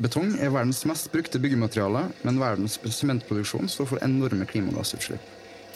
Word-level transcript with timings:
Betong 0.00 0.38
er 0.40 0.48
verdens 0.54 0.84
mest 0.88 1.10
brukte 1.12 1.40
byggemateriale, 1.42 2.06
men 2.24 2.40
verdens 2.40 2.78
sementproduksjon 2.96 3.68
står 3.68 3.90
for 3.90 4.04
enorme 4.04 4.46
klimagassutslipp. 4.48 5.20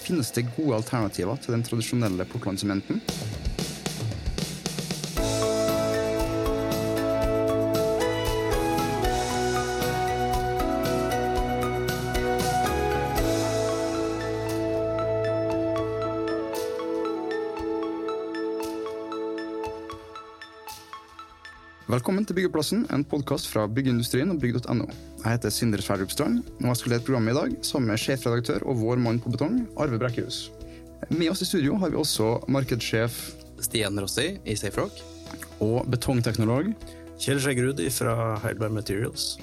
Finnes 0.00 0.30
det 0.32 0.46
gode 0.56 0.78
alternativer 0.78 1.36
til 1.42 1.52
den 1.52 1.64
tradisjonelle 1.66 2.24
Portland-sementen? 2.30 3.02
Velkommen 22.26 22.40
til 22.40 22.42
Byggeplassen, 22.42 22.80
en 22.90 23.04
podkast 23.06 23.46
fra 23.46 23.68
byggeindustrien 23.70 24.32
og 24.32 24.40
bygg.no. 24.42 24.88
Jeg 25.20 25.36
heter 25.36 25.52
Sindre 25.54 25.78
Sverdrup 25.78 26.10
Strand, 26.10 26.40
og 26.58 26.64
jeg 26.72 26.78
skal 26.80 26.90
lede 26.90 27.04
programmet 27.06 27.30
i 27.30 27.36
dag 27.36 27.52
sammen 27.62 27.92
med 27.92 28.00
sjefredaktør 28.02 28.64
og 28.66 28.80
vår 28.80 28.98
mann 28.98 29.20
på 29.22 29.30
betong, 29.30 29.60
Arve 29.78 30.00
Brekkehus. 30.02 30.40
Med 31.06 31.30
oss 31.30 31.44
i 31.44 31.46
studio 31.46 31.76
har 31.78 31.92
vi 31.94 32.00
også 32.00 32.32
markedssjef 32.50 33.20
Stian 33.62 34.02
Rossi 34.02 34.40
i 34.42 34.56
SafeRock. 34.58 34.98
og 35.62 35.86
betongteknolog. 35.86 36.74
Kjell 37.22 37.38
Skjeggerud 37.38 37.78
fra 37.94 38.16
Heilberg 38.42 38.74
Materials. 38.74 39.36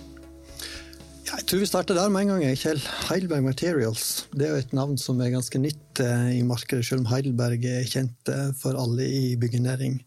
Tror 1.54 1.62
vi 1.62 1.68
starter 1.70 1.94
der 1.94 2.10
med 2.10 2.24
en 2.24 2.30
gang. 2.32 2.56
Kjell. 2.58 2.80
Heidelberg 3.12 3.44
Materials 3.46 4.24
det 4.34 4.48
er 4.48 4.56
jo 4.56 4.62
et 4.64 4.72
navn 4.74 4.96
som 4.98 5.20
er 5.22 5.36
ganske 5.36 5.60
nytt 5.62 6.00
eh, 6.02 6.40
i 6.40 6.46
markedet, 6.50 6.82
selv 6.88 7.04
om 7.04 7.12
Heidelberg 7.12 7.68
er 7.70 7.84
kjent 7.86 8.32
eh, 8.34 8.48
for 8.58 8.74
alle 8.74 9.06
i 9.06 9.36
byggenæring. 9.38 10.00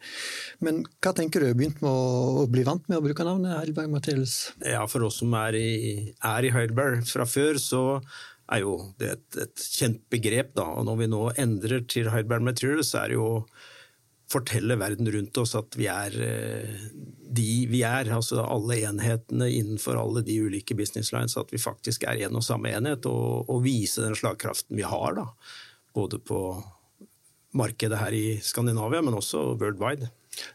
Men 0.66 0.80
hva 0.98 1.12
tenker 1.14 1.44
du? 1.44 1.52
Begynt 1.54 1.78
med 1.84 1.86
å 1.86 2.48
bli 2.50 2.64
vant 2.66 2.90
med 2.90 2.98
å 2.98 3.04
bruke 3.04 3.28
navnet 3.28 3.60
Heidelberg 3.60 3.94
Materials? 3.94 4.34
Ja, 4.58 4.82
For 4.90 5.06
oss 5.06 5.20
som 5.22 5.38
er 5.38 5.54
i, 5.54 5.70
er 6.18 6.48
i 6.48 6.50
Heidelberg 6.50 7.06
fra 7.06 7.28
før, 7.30 7.62
så 7.62 7.84
er 8.50 8.64
jo 8.64 8.74
det 8.98 9.12
et, 9.14 9.40
et 9.46 9.70
kjent 9.78 10.02
begrep. 10.10 10.50
da, 10.58 10.66
og 10.66 10.90
Når 10.90 11.02
vi 11.04 11.10
nå 11.14 11.24
endrer 11.46 11.86
til 11.86 12.10
Heidelberg 12.10 12.42
Materials, 12.50 12.90
så 12.90 13.04
er 13.04 13.14
det 13.14 13.20
jo 13.20 13.30
fortelle 14.30 14.76
verden 14.80 15.08
rundt 15.12 15.38
oss 15.38 15.54
at 15.58 15.76
vi 15.78 15.86
er 15.90 16.14
eh, 16.26 16.78
de 17.36 17.66
vi 17.70 17.82
er, 17.86 18.08
altså 18.14 18.42
alle 18.42 18.78
enhetene 18.88 19.48
innenfor 19.52 19.98
alle 20.00 20.22
de 20.26 20.38
ulike 20.42 20.76
business 20.78 21.12
lines, 21.14 21.36
at 21.38 21.52
vi 21.52 21.60
faktisk 21.62 22.06
er 22.06 22.22
en 22.26 22.38
og 22.38 22.44
samme 22.46 22.72
enhet, 22.74 23.06
og, 23.10 23.48
og 23.50 23.62
vise 23.66 24.02
den 24.04 24.16
slagkraften 24.18 24.78
vi 24.78 24.86
har. 24.86 25.18
da, 25.18 25.26
Både 25.96 26.18
på 26.22 26.40
markedet 27.56 27.98
her 27.98 28.14
i 28.14 28.38
Skandinavia, 28.44 29.02
men 29.02 29.16
også 29.16 29.56
worldwide. 29.60 30.10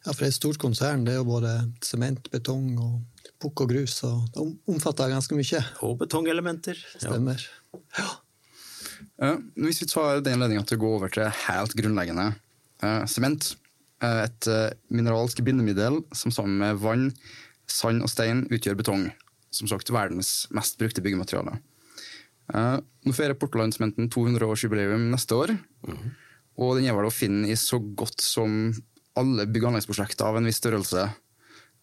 Ja, 0.05 0.11
for 0.11 0.22
det 0.22 0.27
er 0.27 0.33
et 0.33 0.38
stort 0.38 0.59
konsern. 0.61 1.05
Det 1.05 1.16
er 1.16 1.22
jo 1.22 1.30
både 1.31 1.53
sement, 1.86 2.27
betong 2.33 2.75
og 2.77 3.23
pukk 3.42 3.64
og 3.66 3.72
grus. 3.72 3.95
og 4.05 4.27
Det 4.33 4.44
omfatter 4.69 5.09
ganske 5.09 5.38
mye. 5.38 5.64
Og 5.88 5.97
betongelementer. 6.03 6.77
Stemmer. 6.97 7.42
Ja. 7.97 8.09
Eh, 9.22 9.39
Hvis 9.66 9.81
vi 9.81 9.89
tar 9.89 10.22
den 10.25 10.42
ledninga 10.42 10.64
til 10.67 10.77
å 10.77 10.83
gå 10.83 10.94
over 10.99 11.14
til 11.14 11.30
helt 11.47 11.73
grunnleggende 11.77 12.27
eh, 12.83 13.03
sement. 13.09 13.55
Eh, 14.02 14.21
et 14.25 14.47
eh, 14.49 14.69
mineralsk 14.94 15.41
bindemiddel 15.45 16.02
som 16.16 16.33
sammen 16.33 16.57
med 16.61 16.80
vann, 16.81 17.09
sand 17.69 18.03
og 18.03 18.11
stein 18.11 18.45
utgjør 18.52 18.80
betong. 18.80 19.09
Som 19.52 19.67
sagt 19.67 19.91
verdens 19.91 20.47
mest 20.55 20.80
brukte 20.80 21.03
byggemateriale. 21.03 21.58
Eh, 22.53 22.77
Nå 23.05 23.16
feirer 23.17 23.38
Portland-sementen 23.38 24.09
200-årsjubileum 24.13 25.09
neste 25.13 25.38
år. 25.38 25.55
Og 26.61 26.77
den 26.77 26.89
er 26.89 26.97
vel 26.97 27.09
å 27.09 27.13
finne 27.13 27.49
i 27.49 27.58
så 27.58 27.80
godt 27.80 28.21
som 28.21 28.73
alle 29.17 29.47
bygg- 29.49 29.66
og 29.66 29.73
anleggsprosjekter 29.73 30.27
av 30.27 30.38
en 30.39 30.47
viss 30.47 30.61
størrelse. 30.61 31.08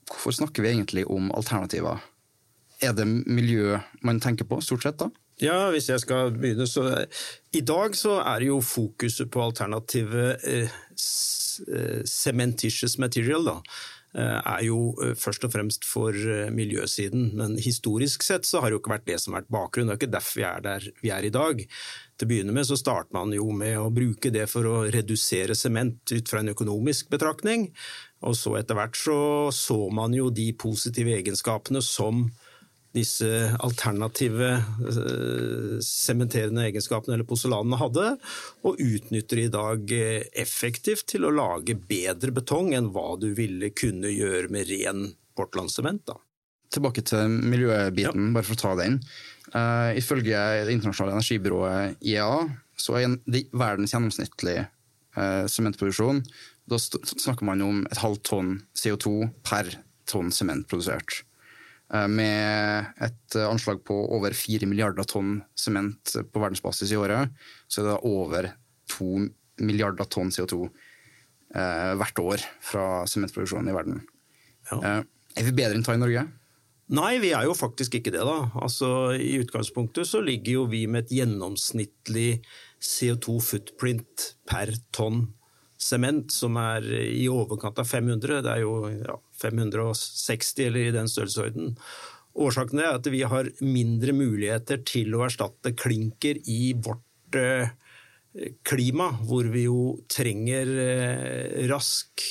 Hvorfor 0.08 0.36
snakker 0.36 0.64
vi 0.64 0.72
egentlig 0.72 1.05
om 1.10 1.32
alternativer? 1.36 2.00
Er 2.80 2.94
det 2.94 3.06
miljø 3.08 3.80
man 4.06 4.20
tenker 4.22 4.47
på, 4.48 4.60
stort 4.62 4.86
sett? 4.86 5.00
da? 5.03 5.10
Ja, 5.42 5.69
hvis 5.70 5.88
jeg 5.91 6.03
skal 6.03 6.32
begynne, 6.34 6.66
så 6.66 6.86
I 7.54 7.60
dag 7.66 7.94
så 7.98 8.16
er 8.25 8.47
jo 8.48 8.59
fokuset 8.64 9.31
på 9.31 9.43
alternative 9.43 10.32
eh, 10.43 10.64
eh, 10.64 10.78
cementitious 12.06 12.98
material, 12.98 13.44
da. 13.44 13.56
eh, 14.14 14.41
Er 14.54 14.64
jo 14.64 14.94
eh, 15.04 15.14
først 15.14 15.44
og 15.44 15.52
fremst 15.52 15.84
for 15.84 16.14
eh, 16.16 16.48
miljøsiden, 16.54 17.32
men 17.36 17.56
historisk 17.60 18.22
sett 18.22 18.48
så 18.48 18.60
har 18.60 18.70
det 18.70 18.78
jo 18.78 18.82
ikke 18.82 18.94
vært 18.96 19.08
det 19.08 19.20
som 19.20 19.34
har 19.34 19.42
vært 19.42 19.52
bakgrunnen. 19.52 19.92
Det 19.92 19.96
er 19.96 20.02
ikke 20.02 20.16
derfor 20.16 20.41
vi 20.41 20.46
er 20.48 20.64
der 20.64 20.88
vi 21.02 21.12
er 21.14 21.28
i 21.28 21.34
dag. 21.34 21.64
Til 22.19 22.26
å 22.26 22.32
begynne 22.32 22.54
med 22.56 22.66
så 22.66 22.78
starter 22.78 23.14
man 23.14 23.32
jo 23.36 23.50
med 23.54 23.78
å 23.78 23.91
bruke 23.94 24.32
det 24.34 24.48
for 24.50 24.66
å 24.66 24.76
redusere 24.91 25.54
sement 25.54 26.14
ut 26.14 26.28
fra 26.28 26.42
en 26.42 26.52
økonomisk 26.54 27.10
betraktning, 27.12 27.69
og 28.26 28.34
så 28.34 28.56
etter 28.58 28.75
hvert 28.75 28.98
så 28.98 29.19
så 29.54 29.78
man 29.94 30.16
jo 30.16 30.30
de 30.34 30.50
positive 30.58 31.14
egenskapene 31.20 31.82
som 31.84 32.26
disse 32.97 33.28
alternative 33.60 34.49
eh, 34.56 35.78
sementerende 35.84 36.65
egenskapene 36.69 37.16
eller 37.16 37.28
porselanene 37.28 37.78
hadde, 37.81 38.06
og 38.66 38.81
utnytter 38.81 39.43
i 39.43 39.50
dag 39.53 39.93
eh, 39.94 40.28
effektivt 40.41 41.06
til 41.12 41.28
å 41.28 41.34
lage 41.34 41.76
bedre 41.76 42.32
betong 42.34 42.72
enn 42.76 42.91
hva 42.94 43.12
du 43.21 43.31
ville 43.37 43.71
kunne 43.76 44.12
gjøre 44.12 44.49
med 44.54 44.71
ren 44.72 45.10
Portland-sement. 45.38 46.15
Tilbake 46.72 47.04
til 47.06 47.28
miljøbiten, 47.28 48.32
bare 48.34 48.47
for 48.47 48.56
å 48.56 48.62
ta 48.62 48.72
den. 48.81 48.99
Uh, 49.49 49.94
ifølge 49.97 50.37
det 50.37 50.75
internasjonale 50.75 51.15
energibyrået 51.16 52.03
IEA 52.05 52.43
så 52.76 52.99
er 52.99 53.06
en- 53.06 53.20
de, 53.25 53.47
verdens 53.56 53.94
gjennomsnittlige 53.94 54.66
sementproduksjon 55.16 55.49
sementproduksjon 55.49 56.20
Da 56.69 56.76
snakker 56.78 57.47
man 57.49 57.62
om 57.65 57.78
et 57.88 57.99
halvt 57.99 58.22
tonn 58.28 58.50
CO2 58.76 59.32
per 59.43 59.72
tonn 60.06 60.28
sement 60.31 60.69
produsert. 60.69 61.22
Eh, 61.94 62.09
med 62.09 62.93
et 63.00 63.37
anslag 63.41 63.81
på 63.87 63.97
over 64.16 64.34
4 64.37 64.69
milliarder 64.69 65.06
tonn 65.09 65.38
sement 65.56 66.16
på 66.28 66.43
verdensbasis 66.43 66.93
i 66.93 66.99
året, 67.00 67.32
så 67.69 67.82
er 67.82 67.91
det 67.91 68.00
over 68.09 68.50
2 68.93 69.28
milliarder 69.65 70.09
tonn 70.12 70.32
CO2 70.34 70.66
eh, 70.66 71.94
hvert 72.00 72.21
år 72.21 72.44
fra 72.60 72.88
sementproduksjonen 73.09 73.72
i 73.72 73.76
verden. 73.76 74.03
Ja. 74.71 74.82
Eh, 74.82 75.00
er 75.38 75.49
vi 75.49 75.56
bedre 75.56 75.78
enn 75.78 75.87
ta 75.87 75.97
i 75.97 76.03
Norge? 76.03 76.26
Nei, 76.88 77.19
vi 77.21 77.34
er 77.37 77.44
jo 77.44 77.56
faktisk 77.56 77.99
ikke 77.99 78.12
det, 78.15 78.22
da. 78.25 78.37
Altså, 78.56 79.12
I 79.12 79.37
utgangspunktet 79.43 80.09
så 80.09 80.22
ligger 80.25 80.55
jo 80.55 80.69
vi 80.72 80.87
med 80.88 81.05
et 81.05 81.19
gjennomsnittlig 81.19 82.41
CO2-footprint 82.81 84.31
per 84.49 84.72
tonn 84.97 85.26
sement, 85.78 86.32
som 86.32 86.56
er 86.60 86.87
i 87.12 87.26
overkant 87.28 87.81
av 87.81 87.88
500. 87.88 88.41
Det 88.44 88.55
er 88.55 88.65
jo 88.65 88.72
ja, 88.88 89.19
560 89.41 90.66
eller 90.66 90.88
i 90.88 90.94
den 90.94 91.10
størrelsesorden. 91.10 91.76
Årsaken 92.38 92.82
er 92.82 92.97
at 92.97 93.06
vi 93.10 93.25
har 93.26 93.50
mindre 93.65 94.15
muligheter 94.15 94.82
til 94.87 95.15
å 95.16 95.25
erstatte 95.26 95.75
klinker 95.78 96.38
i 96.47 96.75
vårt 96.78 97.38
eh, 97.38 97.72
klima, 98.66 99.10
hvor 99.26 99.49
vi 99.50 99.66
jo 99.66 99.97
trenger 100.10 100.71
eh, 100.84 101.65
rask 101.71 102.26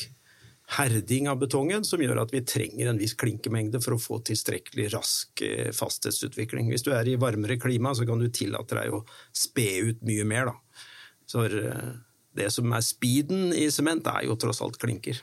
herding 0.78 1.29
av 1.31 1.40
betongen, 1.40 1.85
som 1.88 2.01
gjør 2.03 2.22
at 2.25 2.34
vi 2.35 2.44
trenger 2.44 2.90
en 2.91 3.00
viss 3.00 3.16
klinkemengde 3.19 3.79
for 3.84 3.95
å 3.95 4.01
få 4.01 4.19
tilstrekkelig 4.28 4.89
rask 4.95 5.44
eh, 5.44 5.72
fasthetsutvikling. 5.75 6.72
Hvis 6.72 6.88
du 6.88 6.94
er 6.95 7.07
i 7.07 7.19
varmere 7.19 7.59
klima, 7.59 7.95
så 7.95 8.07
kan 8.07 8.24
du 8.24 8.29
tillate 8.31 8.79
deg 8.79 8.95
å 8.95 9.03
spe 9.35 9.69
ut 9.89 10.03
mye 10.07 10.28
mer. 10.28 10.51
Da. 10.51 10.84
Så 11.28 11.47
det 12.38 12.51
som 12.56 12.72
er 12.75 12.85
speeden 12.85 13.51
i 13.56 13.68
sement, 13.74 14.07
er 14.07 14.28
jo 14.28 14.39
tross 14.39 14.63
alt 14.63 14.79
klinker. 14.79 15.19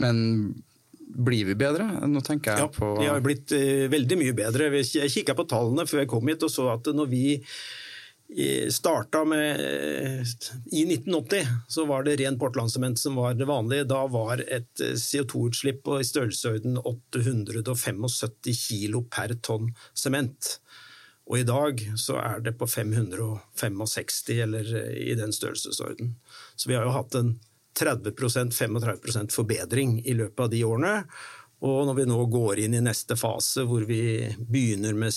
Men 0.00 0.18
blir 1.14 1.44
vi 1.50 1.56
bedre? 1.58 1.86
Nå 2.08 2.22
tenker 2.26 2.54
jeg 2.54 2.64
Ja, 2.64 2.70
på 2.72 2.94
vi 3.00 3.08
har 3.10 3.22
blitt 3.24 3.52
uh, 3.56 3.86
veldig 3.92 4.18
mye 4.20 4.34
bedre. 4.36 4.70
Jeg 4.80 5.12
kikka 5.12 5.36
på 5.38 5.48
tallene 5.50 5.86
før 5.88 6.04
jeg 6.04 6.10
kom 6.12 6.30
hit 6.30 6.46
og 6.46 6.52
så 6.52 6.70
at 6.74 6.90
når 6.94 7.10
vi 7.10 7.24
eh, 7.40 8.68
starta 8.72 9.24
med 9.28 9.62
eh, 9.64 10.34
I 10.72 10.84
1980 10.86 11.50
så 11.68 11.86
var 11.88 12.06
det 12.06 12.18
ren 12.20 12.38
portlandsement 12.40 12.98
som 13.00 13.18
var 13.20 13.34
det 13.38 13.48
vanlige. 13.50 13.88
Da 13.90 14.04
var 14.10 14.44
et 14.46 14.84
eh, 14.84 14.94
CO2-utslipp 14.94 15.82
på 15.88 16.00
i 16.00 16.06
størrelsesorden 16.06 16.78
875 16.78 18.08
kilo 18.54 19.04
per 19.10 19.36
tonn 19.42 19.72
sement. 19.94 20.56
Og 21.30 21.38
i 21.38 21.46
dag 21.46 21.82
så 22.00 22.16
er 22.18 22.40
det 22.42 22.56
på 22.58 22.66
565, 22.66 24.22
eller 24.42 24.72
i 24.98 25.14
den 25.14 25.30
størrelsesorden. 25.30 26.16
Så 26.58 26.70
vi 26.70 26.74
har 26.74 26.88
jo 26.88 26.96
hatt 26.96 27.14
en 27.14 27.36
30-35% 27.78 29.34
forbedring 29.34 30.00
i 30.04 30.14
løpet 30.18 30.44
av 30.46 30.50
de 30.52 30.64
årene. 30.66 30.94
Og 31.66 31.86
når 31.88 31.98
vi 31.98 32.08
nå 32.08 32.18
går 32.32 32.64
inn 32.64 32.74
i 32.78 32.82
neste 32.84 33.16
fase, 33.20 33.66
hvor 33.68 33.84
vi 33.88 34.02
begynner 34.38 34.96
med 34.96 35.12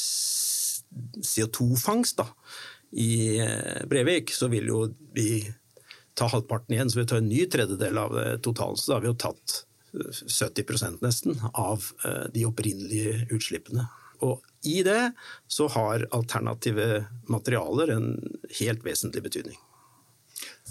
CO2-fangst 1.23 2.21
i 2.99 3.39
eh, 3.41 3.85
Brevik, 3.89 4.33
så 4.35 4.49
vil 4.51 4.67
jo 4.69 4.83
vi 5.15 5.41
ta 6.13 6.27
halvparten 6.29 6.75
igjen, 6.75 6.89
så 6.91 6.99
vi 6.99 7.07
tar 7.09 7.23
en 7.23 7.29
ny 7.31 7.45
tredjedel 7.49 7.97
av 7.97 8.13
det 8.17 8.37
totalen. 8.45 8.77
Så 8.77 8.91
da 8.91 8.99
har 8.99 9.05
vi 9.05 9.11
jo 9.13 9.21
tatt 9.23 9.63
eh, 9.95 10.23
70 10.27 10.99
nesten 11.01 11.39
av 11.53 11.87
eh, 12.05 12.25
de 12.33 12.45
opprinnelige 12.49 13.27
utslippene. 13.33 13.87
Og 14.23 14.43
i 14.67 14.83
det 14.85 15.11
så 15.51 15.67
har 15.73 16.07
alternative 16.15 17.05
materialer 17.31 17.95
en 17.95 18.09
helt 18.59 18.85
vesentlig 18.85 19.23
betydning. 19.25 19.57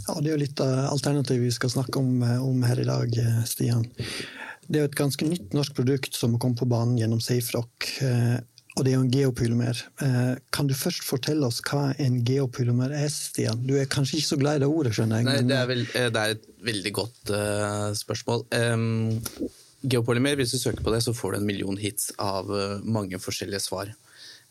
Ja, 0.06 0.20
Det 0.20 0.30
er 0.30 0.34
jo 0.34 0.42
litt 0.42 0.62
av 0.62 0.92
alternativet 0.92 1.46
vi 1.46 1.54
skal 1.54 1.70
snakke 1.70 2.00
om, 2.00 2.22
eh, 2.22 2.38
om 2.42 2.62
her 2.66 2.80
i 2.80 2.88
dag, 2.88 3.18
eh, 3.18 3.42
Stian. 3.44 3.84
Det 4.68 4.78
er 4.78 4.86
jo 4.86 4.90
et 4.90 5.02
ganske 5.02 5.26
nytt 5.26 5.52
norsk 5.52 5.74
produkt 5.74 6.14
som 6.14 6.38
kom 6.38 6.54
på 6.54 6.68
banen 6.68 6.98
gjennom 6.98 7.20
SafeRock. 7.20 8.02
Eh, 8.02 8.40
og 8.76 8.84
det 8.84 8.92
er 8.92 8.96
jo 8.96 9.02
en 9.02 9.10
geopylomer. 9.10 9.76
Kan 10.50 10.66
du 10.66 10.72
først 10.72 11.04
fortelle 11.04 11.44
oss 11.44 11.60
hva 11.60 11.94
en 12.00 12.24
geopylomer 12.24 12.90
er, 12.90 13.10
Stian? 13.12 13.66
Du 13.66 13.76
er 13.76 13.84
kanskje 13.84 14.16
ikke 14.16 14.30
så 14.30 14.38
glad 14.40 14.56
i 14.56 14.58
det 14.60 14.68
ordet, 14.72 14.94
skjønner 14.96 15.20
jeg. 15.20 15.24
Nei, 15.26 15.42
det, 15.44 15.58
er 15.58 15.66
vel, 15.68 15.84
det 15.92 16.16
er 16.16 16.32
et 16.38 16.46
veldig 16.64 16.92
godt 16.96 17.32
uh, 17.36 17.92
spørsmål. 17.92 18.46
Um, 18.48 19.20
geopolymer, 19.84 20.40
hvis 20.40 20.56
du 20.56 20.58
søker 20.58 20.80
på 20.80 20.94
det, 20.94 21.02
så 21.04 21.12
får 21.12 21.34
du 21.34 21.40
en 21.42 21.50
million 21.50 21.76
hits 21.76 22.14
av 22.16 22.48
uh, 22.48 22.80
mange 22.80 23.20
forskjellige 23.20 23.60
svar. 23.60 23.92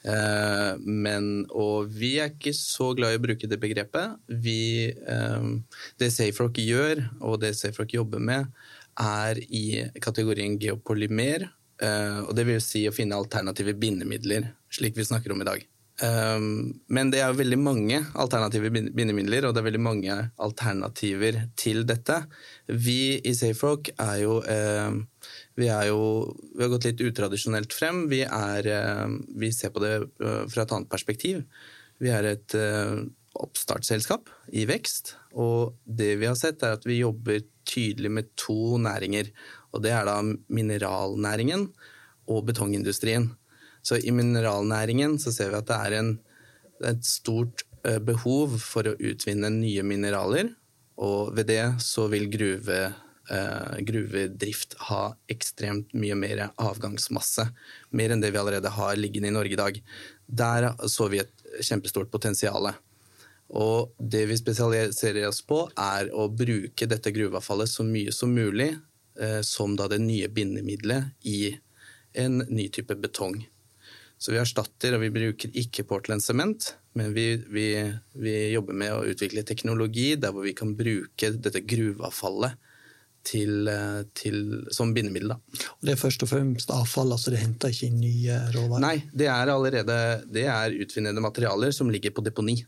Eh, 0.02 0.72
men, 0.82 1.32
og 1.54 1.92
vi 1.94 2.16
er 2.22 2.32
ikke 2.34 2.54
så 2.58 2.92
glad 2.98 3.14
i 3.14 3.20
å 3.20 3.24
bruke 3.24 3.50
det 3.50 3.60
begrepet. 3.62 4.18
Vi, 4.44 4.90
eh, 4.90 5.50
det 6.02 6.12
SafeRock 6.14 6.58
gjør, 6.62 7.04
og 7.22 7.42
det 7.44 7.54
SafeRock 7.58 7.94
jobber 8.00 8.20
med, 8.32 8.48
er 9.00 9.42
i 9.50 9.90
kategorien 10.02 10.60
geopolymer. 10.60 11.50
eh, 11.82 12.20
og 12.30 12.36
det 12.38 12.46
vil 12.46 12.60
si 12.62 12.84
å 12.86 12.94
finne 12.94 13.18
alternative 13.18 13.74
bindemidler, 13.74 14.52
slik 14.70 14.94
vi 14.96 15.02
snakker 15.02 15.32
om 15.34 15.42
i 15.42 15.48
dag. 15.48 15.68
Men 16.02 17.12
det 17.12 17.20
er 17.22 17.30
jo 17.30 17.38
veldig 17.40 17.58
mange 17.62 17.98
alternative 18.18 18.70
bindemidler, 18.72 19.46
og 19.46 19.54
det 19.54 19.62
er 19.62 19.66
veldig 19.68 19.82
mange 19.82 20.16
alternativer 20.42 21.50
til 21.56 21.84
dette. 21.86 22.24
Vi 22.68 23.18
i 23.18 23.34
SafeRock 23.34 23.90
er 23.98 24.16
jo 24.22 24.42
vi, 25.60 25.68
jo, 25.68 26.02
vi 26.56 26.64
har 26.64 26.72
gått 26.72 26.88
litt 26.88 27.02
utradisjonelt 27.04 27.74
frem. 27.76 28.06
Vi, 28.12 28.22
er, 28.26 28.68
eh, 28.68 29.08
vi 29.42 29.52
ser 29.56 29.74
på 29.76 29.84
det 29.84 29.96
eh, 30.00 30.44
fra 30.52 30.66
et 30.66 30.76
annet 30.76 30.92
perspektiv. 30.92 31.44
Vi 32.02 32.10
er 32.14 32.30
et 32.32 32.56
eh, 32.58 33.02
oppstartsselskap 33.42 34.30
i 34.58 34.66
vekst, 34.70 35.16
og 35.40 35.78
det 35.86 36.16
vi 36.20 36.28
har 36.28 36.38
sett 36.40 36.64
er 36.66 36.76
at 36.76 36.88
vi 36.88 37.02
jobber 37.02 37.44
tydelig 37.68 38.12
med 38.12 38.32
to 38.40 38.78
næringer. 38.82 39.32
Og 39.72 39.84
det 39.86 39.94
er 39.96 40.08
da 40.08 40.18
mineralnæringen 40.24 41.70
og 42.32 42.46
betongindustrien. 42.50 43.30
Så 43.82 43.98
i 43.98 44.14
mineralnæringen 44.14 45.18
så 45.22 45.34
ser 45.34 45.54
vi 45.54 45.62
at 45.62 45.70
det 45.70 45.78
er 45.78 45.98
en, 46.00 46.12
et 46.86 47.06
stort 47.08 47.64
eh, 47.88 48.02
behov 48.04 48.58
for 48.62 48.88
å 48.90 48.98
utvinne 48.98 49.52
nye 49.54 49.86
mineraler, 49.88 50.54
og 51.02 51.32
ved 51.38 51.50
det 51.50 51.64
så 51.82 52.06
vil 52.12 52.28
gruve, 52.30 52.92
gruvedrift 53.86 54.74
ha 54.90 55.14
ekstremt 55.32 55.94
mye 55.96 56.16
mer 56.20 56.40
avgangsmasse. 56.60 57.46
Mer 57.96 58.12
enn 58.12 58.24
det 58.24 58.32
vi 58.34 58.40
allerede 58.42 58.72
har 58.76 58.98
liggende 59.00 59.30
i 59.30 59.36
Norge 59.36 59.56
i 59.56 59.60
dag. 59.60 59.78
Der 60.26 60.72
så 60.90 61.08
vi 61.12 61.22
et 61.22 61.46
kjempestort 61.64 62.12
potensial. 62.12 62.72
Og 63.52 63.92
det 64.00 64.26
vi 64.30 64.40
spesialiserer 64.40 65.28
oss 65.28 65.42
på, 65.44 65.66
er 65.76 66.12
å 66.16 66.30
bruke 66.32 66.88
dette 66.88 67.12
gruveavfallet 67.12 67.70
så 67.70 67.84
mye 67.84 68.14
som 68.16 68.32
mulig 68.32 68.70
eh, 69.20 69.42
som 69.44 69.76
da 69.76 69.90
det 69.92 70.00
nye 70.04 70.30
bindemiddelet 70.32 71.28
i 71.28 71.58
en 72.16 72.40
ny 72.48 72.70
type 72.72 72.96
betong. 72.96 73.42
Så 74.22 74.32
vi 74.32 74.40
erstatter, 74.40 74.96
og 74.96 75.04
vi 75.04 75.12
bruker 75.12 75.56
ikke 75.58 75.84
Portland 75.90 76.24
sement, 76.24 76.76
men 76.96 77.12
vi, 77.16 77.42
vi, 77.50 77.68
vi 78.22 78.36
jobber 78.54 78.78
med 78.78 78.94
å 78.94 79.06
utvikle 79.10 79.44
teknologi 79.48 80.14
der 80.20 80.36
hvor 80.36 80.46
vi 80.46 80.56
kan 80.56 80.76
bruke 80.78 81.32
dette 81.42 81.64
gruveavfallet 81.66 82.71
til, 83.28 83.68
eh, 83.70 84.02
til, 84.18 84.66
som 84.74 84.94
bindemiddel. 84.96 85.34
Da. 85.34 85.64
Det 85.82 85.96
er 85.96 86.02
først 86.02 86.26
og 86.26 86.32
fremst 86.32 86.74
avfall, 86.74 87.14
altså 87.14 87.34
det 87.34 87.42
henter 87.44 87.74
ikke 87.74 87.90
inn 87.90 88.02
nye 88.02 88.38
råvarer? 88.56 88.84
Nei, 88.84 88.98
det 89.14 89.30
er 89.32 89.54
allerede 89.54 89.98
det 90.32 90.46
er 90.50 90.78
utvinnede 90.84 91.24
materialer 91.24 91.74
som 91.76 91.92
ligger 91.94 92.16
på 92.16 92.26
deponi. 92.26 92.60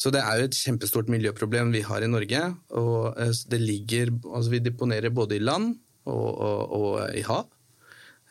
Så 0.00 0.10
det 0.10 0.22
er 0.24 0.40
jo 0.40 0.48
et 0.48 0.58
kjempestort 0.58 1.10
miljøproblem 1.12 1.70
vi 1.74 1.84
har 1.86 2.02
i 2.02 2.10
Norge. 2.10 2.42
og 2.74 3.18
eh, 3.20 3.34
det 3.50 3.60
ligger, 3.60 4.14
altså 4.34 4.50
Vi 4.50 4.64
deponerer 4.64 5.10
både 5.10 5.36
i 5.36 5.42
land 5.42 5.76
og, 6.04 6.30
og, 6.38 6.72
og 6.72 7.16
i 7.16 7.22
hav. 7.22 7.46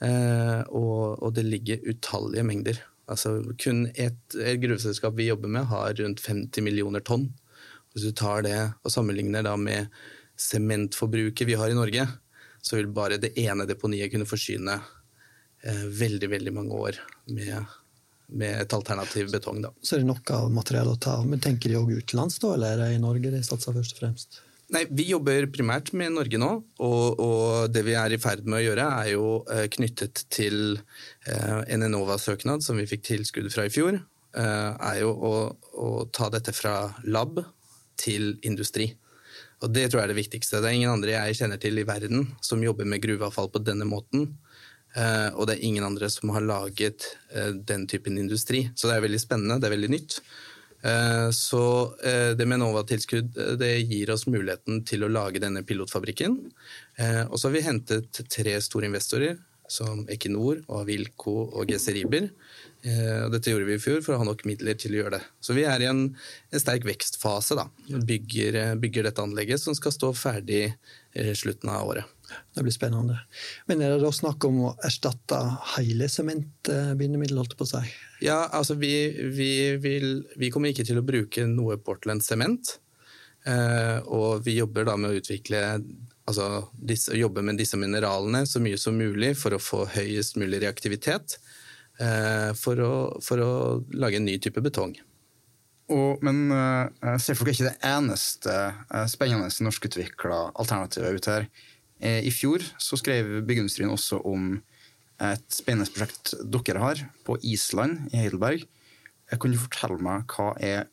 Eh, 0.03 0.61
og, 0.69 1.21
og, 1.21 1.29
det 1.35 1.45
ligger 1.45 1.85
utallige 1.87 2.43
mengder. 2.43 2.81
Altså 3.07 3.39
Kun 3.59 3.87
et, 3.95 4.19
et 4.35 4.59
gruveselskap 4.61 5.15
vi 5.15 5.29
jobber 5.29 5.47
med, 5.47 5.69
har 5.71 5.95
rundt 5.99 6.25
50 6.25 6.63
millioner 6.63 6.99
tonn. 6.99 7.29
Hvis 7.93 8.09
du 8.09 8.11
tar 8.11 8.43
det 8.43 8.57
og 8.83 8.91
sammenligner 8.91 9.45
da 9.45 9.55
med 9.55 9.87
sementforbruket 10.39 11.47
vi 11.47 11.57
har 11.59 11.69
i 11.69 11.77
Norge, 11.77 12.07
så 12.61 12.77
vil 12.79 12.91
bare 12.95 13.19
det 13.21 13.33
ene 13.39 13.67
deponiet 13.69 14.11
kunne 14.11 14.27
forsyne 14.27 14.77
eh, 14.77 15.85
veldig, 16.01 16.29
veldig 16.31 16.53
mange 16.55 16.79
år 16.79 16.99
med, 17.35 17.75
med 18.31 18.61
et 18.61 18.75
alternativ 18.75 19.31
betong. 19.33 19.61
Da. 19.65 19.73
Så 19.81 19.97
er 19.97 20.03
det 20.03 20.09
nok 20.09 20.31
av 20.35 20.49
materiale 20.53 20.95
å 20.95 21.01
ta 21.01 21.19
av. 21.19 21.27
Men 21.27 21.43
tenker 21.43 21.71
de 21.71 21.79
òg 21.81 21.91
utenlands, 21.97 22.39
da, 22.43 22.55
eller 22.55 22.77
er 22.77 22.83
det 22.85 22.97
i 22.97 23.03
Norge 23.03 23.33
de 23.35 23.43
satser 23.45 23.75
først 23.75 23.97
og 23.97 24.03
fremst? 24.05 24.41
Nei, 24.73 24.85
Vi 24.89 25.05
jobber 25.11 25.45
primært 25.53 25.91
med 25.97 26.15
Norge 26.15 26.39
nå, 26.39 26.49
og, 26.81 27.19
og 27.21 27.73
det 27.73 27.83
vi 27.85 27.97
er 27.99 28.15
i 28.15 28.19
ferd 28.21 28.47
med 28.47 28.61
å 28.61 28.63
gjøre, 28.63 28.87
er 29.03 29.09
jo 29.11 29.27
eh, 29.51 29.67
knyttet 29.69 30.23
til 30.33 30.79
eh, 31.27 31.59
en 31.75 31.85
Enova-søknad 31.89 32.63
som 32.65 32.79
vi 32.79 32.87
fikk 32.89 33.03
tilskudd 33.09 33.51
fra 33.53 33.67
i 33.67 33.73
fjor. 33.73 33.99
Eh, 34.33 34.71
er 34.89 35.01
jo 35.03 35.11
å, 35.13 35.33
å 35.77 35.89
ta 36.15 36.31
dette 36.33 36.55
fra 36.55 36.93
lab 37.05 37.43
til 37.99 38.37
industri. 38.47 38.89
Og 39.63 39.71
Det 39.71 39.85
tror 39.87 40.01
jeg 40.01 40.09
er 40.09 40.13
det 40.13 40.19
viktigste. 40.19 40.59
Det 40.59 40.69
er 40.69 40.77
ingen 40.77 40.91
andre 40.91 41.15
jeg 41.15 41.37
kjenner 41.39 41.61
til 41.61 41.79
i 41.79 41.87
verden 41.87 42.27
som 42.43 42.63
jobber 42.63 42.87
med 42.89 43.03
gruveavfall 43.03 43.51
på 43.53 43.63
denne 43.63 43.87
måten. 43.87 44.33
Eh, 44.93 45.29
og 45.33 45.47
det 45.47 45.55
er 45.55 45.67
ingen 45.67 45.85
andre 45.87 46.09
som 46.11 46.33
har 46.35 46.43
laget 46.45 47.07
eh, 47.33 47.53
den 47.55 47.87
typen 47.89 48.19
industri. 48.19 48.67
Så 48.75 48.89
det 48.89 48.97
er 48.97 49.05
veldig 49.07 49.21
spennende, 49.21 49.59
det 49.61 49.69
er 49.69 49.75
veldig 49.77 49.91
nytt. 49.93 50.19
Eh, 50.83 51.29
så 51.31 51.63
det 52.35 52.47
med 52.49 52.59
Nova-tilskudd 52.59 53.39
eh, 53.39 53.55
det 53.61 53.71
gir 53.87 54.11
oss 54.13 54.27
muligheten 54.27 54.83
til 54.89 55.07
å 55.07 55.11
lage 55.11 55.41
denne 55.41 55.63
pilotfabrikken. 55.65 56.37
Og 57.31 57.39
så 57.39 57.47
har 57.47 57.55
vi 57.55 57.65
hentet 57.65 58.21
tre 58.29 58.59
store 58.61 58.91
investorer, 58.91 59.39
som 59.71 60.03
Equinor, 60.11 60.59
Avilco 60.75 61.33
og 61.47 61.71
GC 61.71 61.95
Riber. 61.95 62.27
Og 62.27 62.72
Dette 62.83 63.51
gjorde 63.51 63.67
vi 63.69 63.77
i 63.77 63.81
fjor 63.81 64.01
for 64.03 64.15
å 64.15 64.19
ha 64.19 64.25
nok 64.27 64.41
midler 64.43 64.75
til 64.75 64.91
å 64.95 64.97
gjøre 64.97 65.15
det. 65.15 65.21
Så 65.39 65.55
vi 65.55 65.63
er 65.63 65.83
i 65.83 65.87
en, 65.87 66.01
en 66.51 66.61
sterk 66.61 66.83
vekstfase. 66.87 67.55
da. 67.55 67.69
Bygger, 67.87 68.57
eh, 68.59 68.73
bygger 68.75 69.07
dette 69.07 69.23
anlegget 69.23 69.63
som 69.63 69.77
skal 69.77 69.95
stå 69.95 70.11
ferdig 70.17 70.65
i 71.13 71.35
slutten 71.37 71.71
av 71.71 71.87
året. 71.93 72.11
Det 72.55 72.63
blir 72.65 72.73
spennende. 72.75 73.19
Men 73.69 73.81
er 73.81 73.93
det 73.93 74.03
da 74.03 74.11
snakk 74.11 74.43
om 74.49 74.59
å 74.67 74.73
erstatte 74.83 75.39
hele 75.77 76.09
sementbindemiddelet, 76.11 77.39
holdt 77.39 77.57
på 77.59 77.67
å 77.67 77.71
si? 77.71 77.83
Ja, 78.25 78.41
altså 78.51 78.75
vi, 78.79 78.93
vi, 79.35 79.51
vil, 79.81 80.23
vi 80.39 80.49
kommer 80.51 80.73
ikke 80.73 80.87
til 80.87 80.99
å 80.99 81.05
bruke 81.05 81.45
noe 81.47 81.77
Portland 81.79 82.25
sement. 82.25 82.77
Eh, 83.47 83.99
og 84.07 84.43
vi 84.45 84.57
jobber 84.57 84.87
da 84.87 84.95
med 84.99 85.11
å 85.11 85.19
utvikle 85.19 85.63
altså 86.23 86.69
disse, 86.79 87.15
jobbe 87.19 87.43
med 87.43 87.59
disse 87.59 87.77
mineralene 87.79 88.45
så 88.47 88.61
mye 88.63 88.79
som 88.79 88.95
mulig 88.95 89.33
for 89.39 89.55
å 89.55 89.61
få 89.61 89.83
høyest 89.97 90.39
mulig 90.39 90.63
reaktivitet. 90.63 91.37
Eh, 92.01 92.51
for, 92.57 92.79
å, 92.81 92.93
for 93.21 93.41
å 93.41 93.51
lage 93.93 94.17
en 94.17 94.25
ny 94.25 94.39
type 94.41 94.61
betong. 94.65 94.95
Og, 95.93 96.23
men 96.25 96.47
uh, 96.49 97.17
Seafolk 97.21 97.51
er 97.51 97.53
ikke 97.53 97.67
det 97.67 97.85
eneste 97.85 98.53
uh, 98.71 99.03
spennende 99.11 99.51
norskutvikla 99.67 100.39
alternativet 100.55 101.19
ute 101.19 101.35
her. 101.35 101.49
Eh, 102.01 102.21
I 102.25 102.31
fjor 102.33 102.63
så 102.81 102.97
skrev 102.97 103.43
byggeindustrien 103.45 103.91
også 103.93 104.21
om 104.25 104.55
et 105.23 105.45
spennende 105.53 105.91
prosjekt 105.93 106.33
dere 106.51 106.81
har 106.81 107.03
på 107.27 107.37
Island, 107.45 108.07
i 108.11 108.23
Heidelberg. 108.23 108.65
Jeg 109.29 109.39
Kan 109.39 109.53
du 109.53 109.59
fortelle 109.61 110.01
meg 110.03 110.33
hva 110.33 110.49
er 110.57 110.89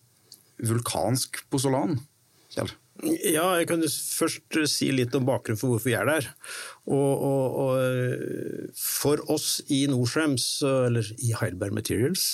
vulkansk 0.60 1.40
pozolan? 1.50 1.96
Kjell? 2.52 2.70
Ja, 3.00 3.46
jeg 3.56 3.68
kan 3.70 3.82
først 3.86 4.56
si 4.68 4.90
litt 4.92 5.14
om 5.16 5.24
bakgrunnen 5.28 5.58
for 5.60 5.72
hvorfor 5.72 5.88
vi 5.88 5.96
er 5.96 6.08
der. 6.08 6.26
Og, 6.90 7.22
og, 7.24 7.56
og 7.62 8.74
for 8.76 9.22
oss 9.32 9.60
i 9.72 9.84
Norcems, 9.88 10.46
eller 10.66 11.06
i 11.22 11.32
Heidelberg 11.38 11.76
Materials, 11.76 12.26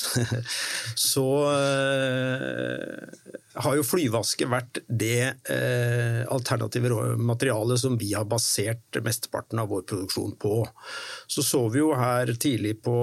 så 1.13 1.27
eh, 1.53 3.27
har 3.63 3.79
jo 3.79 3.87
flyvaske 3.87 4.49
vært 4.51 4.83
det 4.89 5.21
eh, 5.53 6.23
alternative 6.33 7.17
materialet 7.21 7.85
som 7.85 7.99
vi 8.01 8.13
har 8.17 8.27
basert 8.29 9.01
mesteparten 9.07 9.63
av 9.63 9.71
vår 9.71 9.87
produksjon 9.87 10.35
på. 10.41 10.65
Så 11.31 11.47
så 11.47 11.67
vi 11.71 11.85
jo 11.85 11.93
her 11.97 12.35
tidlig 12.41 12.79
på 12.87 12.97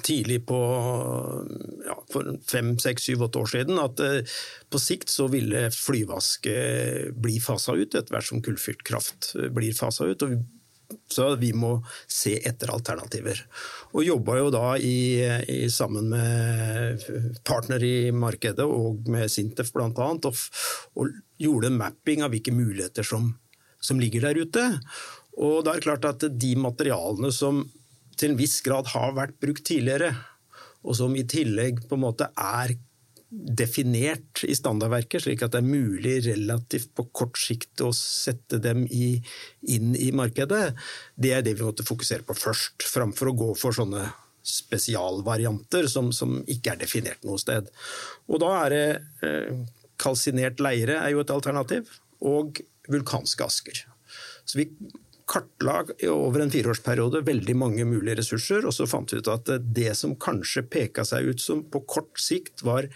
tidlig 0.00 0.46
på 0.48 0.58
ja, 1.86 1.96
for 2.12 2.32
fem, 2.48 2.72
seks, 2.80 3.08
syv, 3.08 3.26
åtte 3.26 3.42
år 3.42 3.52
siden 3.52 3.80
at 3.82 4.00
eh, 4.00 4.38
på 4.72 4.80
sikt 4.80 5.12
så 5.12 5.28
ville 5.32 5.66
flyvaske 5.74 6.56
bli 7.12 7.36
fasa 7.44 7.76
ut 7.76 7.92
etter 7.92 8.14
hvert 8.14 8.28
som 8.30 8.42
kullfyrt 8.44 8.84
kraft 8.88 9.34
eh, 9.36 9.50
blir 9.52 9.76
fasa 9.76 10.08
ut. 10.08 10.24
og 10.24 10.34
vi 10.34 10.40
så 11.08 11.34
vi 11.40 11.52
må 11.56 11.70
se 12.10 12.34
etter 12.44 12.72
alternativer. 12.72 13.38
Og 13.96 14.04
jobba 14.04 14.38
jo 14.40 14.50
da 14.52 14.64
i, 14.76 15.24
i, 15.48 15.58
sammen 15.72 16.10
med 16.12 17.06
partner 17.48 17.84
i 17.84 18.10
markedet 18.12 18.66
og 18.66 19.08
med 19.12 19.30
Sintef 19.32 19.72
bl.a. 19.72 19.88
Og, 19.88 20.42
og 21.00 21.14
gjorde 21.40 21.70
en 21.70 21.80
mapping 21.80 22.24
av 22.24 22.32
hvilke 22.34 22.52
muligheter 22.52 23.06
som, 23.06 23.32
som 23.80 24.00
ligger 24.00 24.28
der 24.28 24.42
ute. 24.44 24.66
Og 25.40 25.62
det 25.64 25.76
er 25.76 25.86
klart 25.86 26.08
at 26.08 26.26
de 26.28 26.52
materialene 26.60 27.32
som 27.32 27.64
til 28.18 28.32
en 28.32 28.38
viss 28.38 28.60
grad 28.64 28.90
har 28.92 29.14
vært 29.16 29.38
brukt 29.42 29.64
tidligere, 29.68 30.14
og 30.82 30.96
som 30.98 31.14
i 31.16 31.26
tillegg 31.28 31.84
på 31.88 31.98
en 31.98 32.04
måte 32.04 32.28
er 32.38 32.74
definert 33.32 34.42
i 34.44 34.52
standardverket, 34.52 35.24
slik 35.24 35.42
at 35.44 35.54
det 35.54 35.62
er 35.62 35.68
mulig 35.68 36.18
relativt 36.26 36.90
på 36.98 37.06
kort 37.16 37.38
sikt 37.40 37.80
å 37.80 37.88
sette 37.96 38.58
dem 38.60 38.84
i, 38.92 39.14
inn 39.72 39.94
i 39.96 40.10
markedet, 40.12 40.74
det 41.16 41.32
er 41.32 41.46
det 41.46 41.56
vi 41.56 41.64
måtte 41.64 41.86
fokusere 41.86 42.26
på 42.28 42.36
først, 42.36 42.84
framfor 42.84 43.30
å 43.30 43.38
gå 43.44 43.48
for 43.56 43.76
sånne 43.76 44.04
spesialvarianter 44.42 45.88
som, 45.88 46.10
som 46.12 46.40
ikke 46.50 46.74
er 46.74 46.82
definert 46.82 47.24
noe 47.24 47.40
sted. 47.40 47.70
Og 48.28 48.42
da 48.42 48.50
er 48.64 48.74
det 48.74 48.86
eh, 49.24 49.62
Kalsinert 50.02 50.58
leire 50.58 50.96
er 50.98 51.12
jo 51.14 51.22
et 51.22 51.30
alternativ, 51.30 51.92
og 52.26 52.58
vulkanske 52.90 53.46
asker. 53.46 53.84
Så 54.44 54.58
vi 54.58 54.66
kartla 55.32 55.80
over 56.12 56.44
en 56.44 56.52
fireårsperiode 56.52 57.22
veldig 57.26 57.56
mange 57.56 57.86
mulige 57.88 58.18
ressurser, 58.20 58.66
og 58.68 58.76
så 58.76 58.86
fant 58.90 59.12
vi 59.12 59.22
ut 59.22 59.32
at 59.32 59.48
det 59.64 59.92
som 59.98 60.14
kanskje 60.20 60.66
peka 60.68 61.06
seg 61.08 61.32
ut 61.32 61.42
som 61.42 61.64
på 61.64 61.82
kort 61.88 62.20
sikt 62.20 62.64
var 62.66 62.90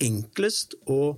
enklest 0.00 0.76
å 0.90 1.16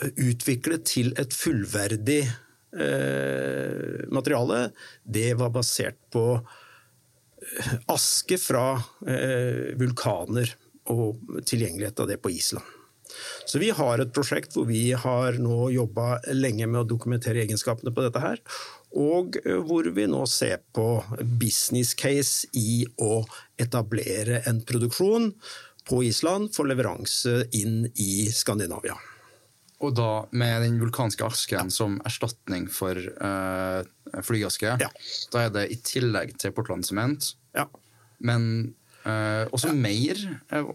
utvikle 0.00 0.78
til 0.86 1.12
et 1.20 1.34
fullverdig 1.36 2.22
eh, 2.24 4.02
materiale, 4.12 4.66
det 5.04 5.32
var 5.40 5.52
basert 5.54 5.98
på 6.12 6.26
eh, 6.38 7.72
aske 7.92 8.38
fra 8.40 8.66
eh, 9.06 9.72
vulkaner 9.78 10.54
og 10.92 11.42
tilgjengelighet 11.46 12.00
av 12.02 12.10
det 12.10 12.18
på 12.22 12.32
Island. 12.32 12.78
Så 13.44 13.60
vi 13.60 13.68
har 13.76 14.00
et 14.00 14.12
prosjekt 14.14 14.56
hvor 14.56 14.64
vi 14.68 14.92
har 14.96 15.36
nå 15.42 15.66
jobba 15.74 16.22
lenge 16.32 16.66
med 16.66 16.80
å 16.80 16.88
dokumentere 16.88 17.42
egenskapene 17.44 17.92
på 17.94 18.06
dette 18.06 18.22
her. 18.22 18.40
Og 18.98 19.38
eh, 19.44 19.58
hvor 19.64 19.88
vi 19.94 20.06
nå 20.10 20.24
ser 20.30 20.60
på 20.74 20.86
business 21.40 21.94
case 21.98 22.48
i 22.58 22.82
å 23.00 23.22
etablere 23.60 24.42
en 24.48 24.60
produksjon 24.68 25.30
på 25.88 26.02
Island 26.06 26.52
for 26.54 26.68
leveranse 26.70 27.46
inn 27.58 27.86
i 27.98 28.28
Skandinavia. 28.32 28.94
Og 29.82 29.96
da 29.98 30.10
med 30.30 30.62
den 30.62 30.76
vulkanske 30.78 31.26
asken 31.26 31.72
som 31.74 31.96
erstatning 32.06 32.68
for 32.70 32.94
uh, 32.94 33.82
flygaske. 34.22 34.76
Ja. 34.78 34.90
Da 35.32 35.46
er 35.46 35.56
det 35.56 35.64
i 35.74 35.78
tillegg 35.82 36.36
til 36.38 36.54
Portland 36.54 36.86
sement, 36.86 37.32
Ja. 37.56 37.66
men 38.22 38.74
uh, 39.02 39.50
også 39.50 39.72
mer 39.74 40.20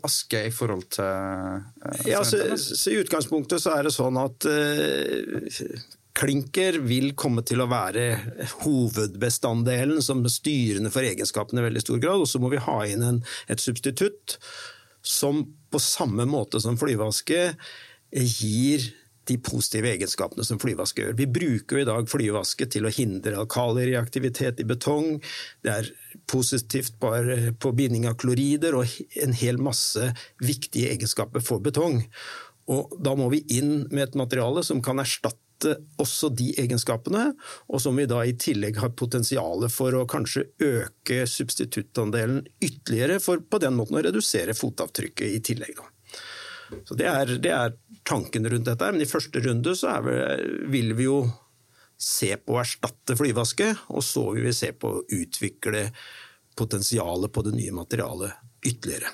aske 0.04 0.44
i 0.50 0.52
forhold 0.52 0.90
til 0.98 1.08
uh, 1.08 2.04
Ja, 2.04 2.20
så, 2.28 2.42
så 2.60 2.92
I 2.92 3.00
utgangspunktet 3.06 3.64
så 3.64 3.78
er 3.78 3.88
det 3.88 3.96
sånn 3.96 4.20
at 4.20 4.50
klinker 6.18 6.80
vil 6.88 7.12
komme 7.20 7.44
til 7.46 7.62
å 7.62 7.70
være 7.70 8.08
hovedbestanddelen 8.64 10.02
som 10.04 10.26
styrende 10.32 10.92
for 10.94 11.06
egenskapene 11.06 11.62
i 11.62 11.68
veldig 11.68 11.84
stor 11.84 12.02
grad. 12.04 12.24
Og 12.24 12.30
så 12.30 12.42
må 12.42 12.52
vi 12.54 12.64
ha 12.64 12.80
inn 12.90 13.06
en, 13.06 13.20
et 13.52 13.62
substitutt 13.62 14.40
som 15.06 15.46
på 15.72 15.82
samme 15.82 16.26
måte 16.30 16.62
som 16.64 16.80
flyveaske 16.80 17.42
gir 18.12 18.88
de 19.28 19.36
positive 19.44 19.90
egenskapene 19.92 20.46
som 20.48 20.60
flyveaske 20.62 21.04
gjør. 21.04 21.16
Vi 21.20 21.28
bruker 21.28 21.82
i 21.82 21.88
dag 21.88 22.08
flyveaske 22.10 22.68
til 22.72 22.88
å 22.88 22.94
hindre 22.94 23.42
alkalireaktivitet 23.42 24.62
i 24.64 24.68
betong. 24.68 25.18
Det 25.64 25.74
er 25.74 25.90
positivt 26.32 26.96
på 27.02 27.74
binding 27.76 28.08
av 28.08 28.16
klorider 28.22 28.78
og 28.80 28.94
en 29.20 29.36
hel 29.36 29.60
masse 29.60 30.14
viktige 30.40 30.94
egenskaper 30.96 31.44
for 31.44 31.64
betong. 31.64 32.06
Og 32.72 32.96
da 33.04 33.16
må 33.20 33.30
vi 33.32 33.44
inn 33.60 33.86
med 33.92 34.08
et 34.08 34.18
materiale 34.20 34.64
som 34.64 34.82
kan 34.84 35.04
erstatte 35.04 35.47
også 35.98 36.30
de 36.36 36.52
egenskapene, 36.62 37.32
og 37.72 37.82
som 37.82 37.98
vi 37.98 38.06
da 38.10 38.22
i 38.26 38.36
tillegg 38.38 38.78
har 38.82 38.94
potensial 39.00 39.66
for 39.74 39.96
å 39.98 40.06
kanskje 40.10 40.46
øke 40.64 41.24
substituttandelen 41.30 42.44
ytterligere, 42.62 43.20
for 43.24 43.42
på 43.42 43.62
den 43.64 43.78
måten 43.80 43.98
å 43.98 44.04
redusere 44.06 44.58
fotavtrykket 44.58 45.34
i 45.34 45.42
tillegg. 45.52 45.82
Så 46.86 46.98
det 47.00 47.08
er, 47.10 47.34
det 47.42 47.52
er 47.56 47.76
tanken 48.08 48.48
rundt 48.50 48.68
dette. 48.68 48.92
Men 48.92 49.04
i 49.04 49.10
første 49.10 49.42
runde 49.44 49.76
så 49.78 49.98
vi, 50.04 50.18
vil 50.74 50.96
vi 50.98 51.08
jo 51.08 51.22
se 51.98 52.34
på 52.38 52.56
å 52.56 52.62
erstatte 52.62 53.18
flyvaske, 53.18 53.72
og 53.96 54.04
så 54.06 54.28
vil 54.36 54.50
vi 54.50 54.56
se 54.56 54.74
på 54.78 54.92
å 54.92 55.06
utvikle 55.18 55.88
potensialet 56.58 57.34
på 57.34 57.44
det 57.46 57.56
nye 57.58 57.74
materialet 57.74 58.68
ytterligere. 58.68 59.14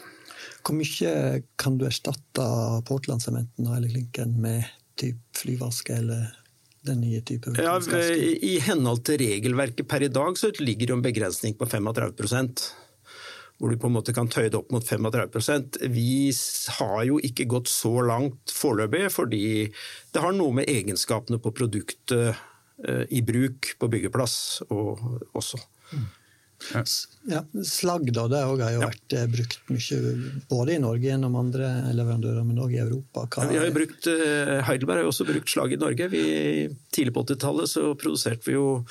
Hvor 0.64 0.78
mye 0.80 1.44
kan 1.60 1.76
du 1.80 1.86
erstatte 1.88 2.46
Portland-sementen 2.88 3.68
og 3.68 3.78
eller 3.78 3.92
klinken 3.92 4.38
med 4.44 4.64
typ 5.00 5.20
flyvaske 5.38 5.98
eller 5.98 6.32
den 6.84 7.02
nye 7.02 7.22
type 7.24 7.54
Ja. 7.58 7.78
I 7.80 8.58
henhold 8.64 9.06
til 9.08 9.22
regelverket 9.24 9.88
per 9.88 10.04
i 10.04 10.12
dag 10.12 10.38
så 10.40 10.52
ligger 10.60 10.90
det 10.90 10.98
en 10.98 11.06
begrensning 11.06 11.58
på 11.60 11.68
35% 11.70 12.66
hvor 13.64 13.72
du 13.72 13.78
på 13.80 13.88
en 13.88 13.96
måte 13.96 14.12
kan 14.16 14.28
tøye 14.28 14.50
det 14.52 14.58
opp 14.58 14.74
mot 14.76 14.84
35% 14.84 15.78
Vi 15.94 16.34
har 16.80 17.04
jo 17.08 17.20
ikke 17.24 17.46
gått 17.48 17.70
så 17.72 17.94
langt 18.04 18.52
foreløpig, 18.52 19.06
fordi 19.14 19.46
det 20.12 20.24
har 20.24 20.36
noe 20.36 20.58
med 20.58 20.68
egenskapene 20.68 21.40
på 21.40 21.54
produktet 21.56 22.34
eh, 22.34 23.06
i 23.08 23.22
bruk 23.24 23.76
på 23.80 23.90
byggeplass 23.94 24.36
og 24.68 25.00
også. 25.38 25.62
Ja, 26.74 27.42
Slagg 27.64 28.10
da, 28.14 28.28
det 28.32 28.40
også 28.44 28.64
har 28.66 28.72
jo 28.76 28.82
Ja. 28.82 28.90
vært 28.90 29.14
eh, 29.18 29.28
brukt 29.32 29.60
mye 29.70 30.14
både 30.50 30.76
i 30.76 30.82
Norge 30.84 31.08
gjennom 31.08 31.36
andre 31.40 31.70
leverandører, 31.96 32.44
men 32.48 32.58
òg 32.64 32.74
i 32.76 32.82
Europa. 32.84 33.26
Hva, 33.28 33.44
Ja, 33.44 33.50
vi 33.50 33.58
har 33.62 33.66
jo 33.70 33.76
brukt, 33.80 34.08
eh, 34.08 34.62
Heidelberg 34.68 34.98
har 35.02 35.04
jo 35.08 35.12
også 35.14 35.28
brukt 35.28 35.50
slag 35.50 35.74
i 35.74 35.80
Norge. 35.80 36.10
Vi, 36.10 36.24
tidlig 36.92 37.14
på 37.16 37.24
80-tallet 37.26 37.68
så 37.72 37.94
produserte 38.00 38.46
vi 38.50 38.54
jo 38.58 38.86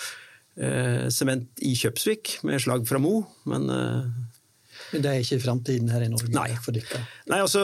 eh, 0.56 1.08
sement 1.08 1.48
i 1.64 1.74
Kjøpsvik 1.74 2.38
med 2.44 2.60
slag 2.60 2.86
fra 2.88 2.98
Mo, 3.00 3.26
men 3.46 3.68
eh, 3.70 4.04
det 4.92 5.06
er 5.08 5.22
ikke 5.22 5.40
framtiden 5.40 5.88
her 5.88 6.02
i 6.04 6.08
Norge? 6.12 6.28
Nei. 6.34 6.50
for 6.60 6.72
dere. 6.76 6.98
Nei, 7.32 7.38
altså 7.40 7.62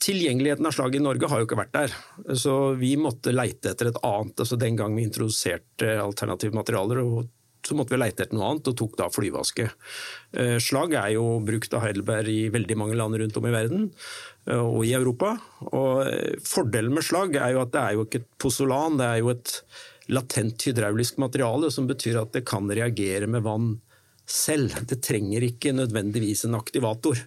Tilgjengeligheten 0.00 0.64
av 0.66 0.72
slag 0.72 0.94
i 0.96 1.02
Norge 1.02 1.28
har 1.28 1.42
jo 1.42 1.46
ikke 1.48 1.58
vært 1.58 1.74
der. 1.74 1.94
Så 2.40 2.54
vi 2.80 2.94
måtte 3.00 3.34
leite 3.34 3.72
etter 3.74 3.90
et 3.90 3.98
annet. 4.04 4.38
altså 4.40 4.56
Den 4.60 4.76
gang 4.80 4.94
vi 4.96 5.04
introduserte 5.04 5.90
alternative 6.00 6.56
materialer, 6.56 7.02
og 7.04 7.28
så 7.66 7.76
måtte 7.76 7.96
vi 7.96 8.00
leite 8.02 8.24
etter 8.24 8.38
noe 8.38 8.52
annet, 8.52 8.70
og 8.70 8.78
tok 8.78 8.96
da 9.00 9.10
flyvaske. 9.12 9.68
Slagg 10.62 10.84
Slag 10.84 10.98
er 11.00 11.14
jo 11.14 11.38
brukt 11.40 11.72
av 11.72 11.80
Heidelberg 11.80 12.28
i 12.28 12.50
veldig 12.52 12.76
mange 12.76 12.96
land 12.98 13.16
rundt 13.16 13.36
om 13.40 13.46
i 13.48 13.52
verden, 13.54 13.86
eh, 14.46 14.60
og 14.60 14.84
i 14.84 14.92
Europa. 14.92 15.38
Og 15.70 16.04
eh, 16.04 16.36
Fordelen 16.44 16.92
med 16.92 17.06
slag 17.06 17.38
er 17.40 17.54
jo 17.54 17.62
at 17.62 17.72
det 17.72 17.80
er 17.80 17.94
jo 17.96 18.04
ikke 18.04 18.20
et 18.20 18.28
posolan, 18.42 18.98
det 19.00 19.06
er 19.08 19.22
jo 19.22 19.30
et 19.32 19.54
latent 20.12 20.66
hydraulisk 20.68 21.16
materiale, 21.22 21.70
som 21.72 21.88
betyr 21.88 22.20
at 22.20 22.34
det 22.36 22.44
kan 22.44 22.68
reagere 22.68 23.26
med 23.30 23.46
vann 23.46 23.78
selv. 24.28 24.76
Det 24.84 25.00
trenger 25.04 25.46
ikke 25.48 25.72
nødvendigvis 25.72 26.44
en 26.44 26.58
aktivator. 26.58 27.24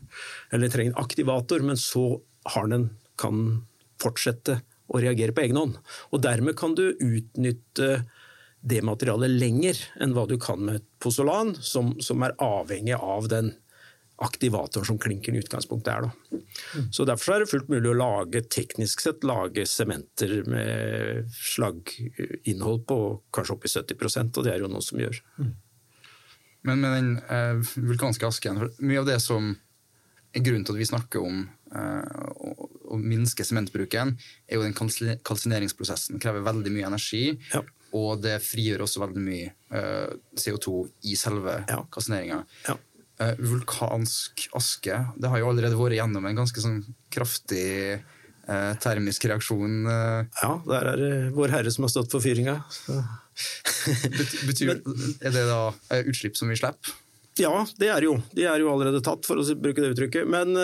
Eller 0.52 0.68
det 0.68 0.76
trenger 0.76 0.94
en 0.94 1.04
aktivator, 1.04 1.66
men 1.66 1.82
så 1.82 2.20
har 2.54 2.70
den, 2.70 2.92
kan 3.18 3.64
fortsette 3.98 4.60
å 4.94 5.02
reagere 5.02 5.34
på 5.34 5.42
egen 5.48 5.58
hånd. 5.58 5.80
Og 6.14 6.22
dermed 6.22 6.54
kan 6.60 6.78
du 6.78 6.92
utnytte 6.94 8.04
det 8.68 8.82
materialet 8.86 9.32
lenger 9.40 9.80
enn 10.04 10.14
hva 10.16 10.26
du 10.30 10.36
kan 10.42 10.60
med 10.68 10.84
pozolan, 11.04 11.54
som, 11.64 11.94
som 12.04 12.24
er 12.28 12.36
avhengig 12.44 12.98
av 12.98 13.30
den 13.32 13.54
aktivatoren 14.18 14.88
som 14.88 14.98
klinkeren 14.98 15.38
i 15.38 15.44
utgangspunktet 15.44 15.92
er. 15.94 16.08
Da. 16.08 16.40
Så 16.92 17.06
Derfor 17.06 17.36
er 17.36 17.44
det 17.44 17.52
fullt 17.52 17.68
mulig 17.70 17.92
å 17.92 17.98
lage 18.00 18.42
teknisk 18.50 19.04
sett 19.04 19.22
lage 19.30 19.62
sementer 19.70 20.40
med 20.50 21.28
slaginnhold 21.38 22.82
på 22.90 22.98
kanskje 23.38 23.54
oppi 23.60 23.70
70% 23.70 24.40
og 24.42 24.48
det 24.48 24.56
er 24.56 24.64
jo 24.66 24.72
noe 24.74 24.82
som 24.82 24.98
gjør. 25.04 25.20
Men 26.66 26.82
med 26.82 26.96
den 26.98 27.12
eh, 27.30 27.62
vulkanske 27.78 28.26
asken 28.28 28.58
Mye 28.82 29.04
av 29.04 29.08
det 29.08 29.20
som 29.24 29.54
er 30.36 30.44
grunnen 30.44 30.66
til 30.68 30.76
at 30.76 30.82
vi 30.82 30.90
snakker 30.90 31.24
om 31.24 31.44
eh, 31.78 32.26
å, 32.34 32.68
å 32.98 32.98
minske 33.00 33.46
sementbruken, 33.48 34.16
er 34.50 34.58
jo 34.58 34.66
den 34.66 34.76
kalsi- 34.76 35.20
kalsineringsprosessen. 35.26 36.18
krever 36.24 36.44
veldig 36.46 36.74
mye 36.74 36.90
energi, 36.90 37.24
Ja. 37.54 37.62
Og 37.96 38.20
det 38.24 38.38
frigjør 38.44 38.84
også 38.86 39.02
veldig 39.06 39.22
mye 39.24 39.52
uh, 39.72 40.12
CO2 40.36 40.82
i 41.08 41.16
selve 41.20 41.60
Ja. 41.70 41.82
kalsineringa. 41.94 42.42
Ja. 42.68 42.76
Uh, 43.18 43.34
vulkansk 43.40 44.44
aske 44.54 45.00
det 45.18 45.32
har 45.32 45.42
jo 45.42 45.48
allerede 45.50 45.80
vært 45.80 45.98
gjennom 45.98 46.28
en 46.30 46.38
ganske 46.38 46.62
sånn 46.62 46.82
kraftig 47.14 47.98
uh, 48.50 48.74
termisk 48.84 49.26
reaksjon. 49.32 49.88
Ja, 49.88 50.52
der 50.68 50.92
er 50.94 51.02
det 51.02 51.12
Vår 51.38 51.56
Herre 51.56 51.72
som 51.74 51.88
har 51.88 51.94
stått 51.96 52.12
for 52.14 52.24
fyringa. 52.24 52.60
Betyr, 54.48 54.78
er 55.22 55.34
det 55.34 55.48
da 55.50 55.62
utslipp 56.04 56.38
som 56.38 56.52
vi 56.52 56.60
slipper? 56.60 56.96
Ja, 57.38 57.54
det 57.78 57.92
er 57.94 58.02
jo. 58.02 58.16
De 58.34 58.48
er 58.50 58.58
jo 58.64 58.72
allerede 58.74 58.98
tatt, 59.06 59.26
for 59.28 59.38
å 59.38 59.44
bruke 59.62 59.84
det 59.84 59.92
uttrykket. 59.94 60.26
Men 60.26 60.58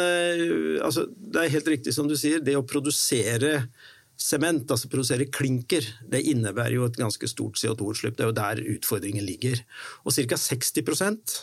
altså, 0.81 1.03
det 1.05 1.43
er 1.43 1.51
helt 1.53 1.69
riktig 1.69 1.93
som 1.93 2.07
du 2.09 2.15
sier, 2.17 2.41
det 2.41 2.55
å 2.57 2.63
produsere 2.65 3.67
sement, 4.23 4.71
altså 4.71 4.89
produsere 4.91 5.27
klinker, 5.27 5.85
det 6.09 6.23
innebærer 6.31 6.77
jo 6.77 6.87
et 6.87 6.99
ganske 6.99 7.27
stort 7.27 7.59
CO2-utslipp. 7.59 8.15
Det 8.17 8.25
er 8.25 8.31
jo 8.31 8.39
der 8.39 8.63
utfordringen 8.77 9.25
ligger. 9.27 9.59
Og 10.07 10.15
ca. 10.15 10.39
60% 10.39 11.37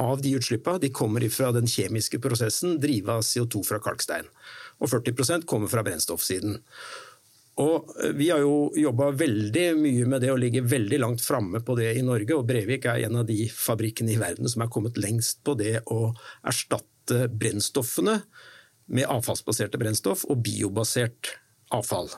av 0.00 0.22
de 0.24 0.36
utslippene 0.38 0.80
de 0.80 0.92
kommer 0.94 1.26
fra 1.32 1.50
den 1.52 1.68
kjemiske 1.68 2.20
prosessen, 2.22 2.78
drive 2.80 3.18
av 3.18 3.26
CO2 3.26 3.64
fra 3.66 3.80
kalkstein. 3.82 4.28
Og 4.80 4.92
40% 4.92 5.46
kommer 5.50 5.68
fra 5.72 5.84
brennstoffsiden. 5.84 6.60
Og 7.60 7.90
eh, 7.98 8.14
Vi 8.16 8.30
har 8.30 8.44
jo 8.44 8.70
jobba 8.78 9.10
veldig 9.10 9.66
mye 9.80 10.06
med 10.08 10.24
det 10.24 10.30
og 10.32 10.40
ligger 10.40 10.70
veldig 10.70 11.02
langt 11.02 11.24
framme 11.24 11.60
på 11.66 11.76
det 11.80 11.92
i 11.98 12.06
Norge. 12.06 12.36
og 12.36 12.46
Brevik 12.48 12.86
er 12.88 13.04
en 13.08 13.20
av 13.20 13.26
de 13.28 13.42
fabrikkene 13.52 14.14
i 14.14 14.20
verden 14.22 14.48
som 14.48 14.64
er 14.64 14.72
kommet 14.72 15.00
lengst 15.00 15.42
på 15.44 15.58
det 15.58 15.80
å 15.90 16.14
erstatte 16.46 17.26
brennstoffene 17.28 18.20
med 18.90 19.10
avfallsbaserte 19.10 19.78
brennstoff 19.78 20.24
og 20.30 20.42
biobasert 20.46 21.34
avfall. 21.74 22.10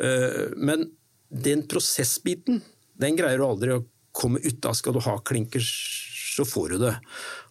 Eh, 0.00 0.54
men 0.56 0.88
den 1.30 1.64
prosessbiten 1.68 2.62
den 3.00 3.16
greier 3.18 3.40
du 3.40 3.46
aldri 3.46 3.74
å 3.74 3.84
komme 4.16 4.40
ut 4.44 4.64
av. 4.64 4.76
Skal 4.78 4.96
du 4.96 5.02
ha 5.04 5.18
klinker, 5.26 5.64
så 6.36 6.46
får 6.48 6.74
du 6.74 6.78
det. 6.86 6.94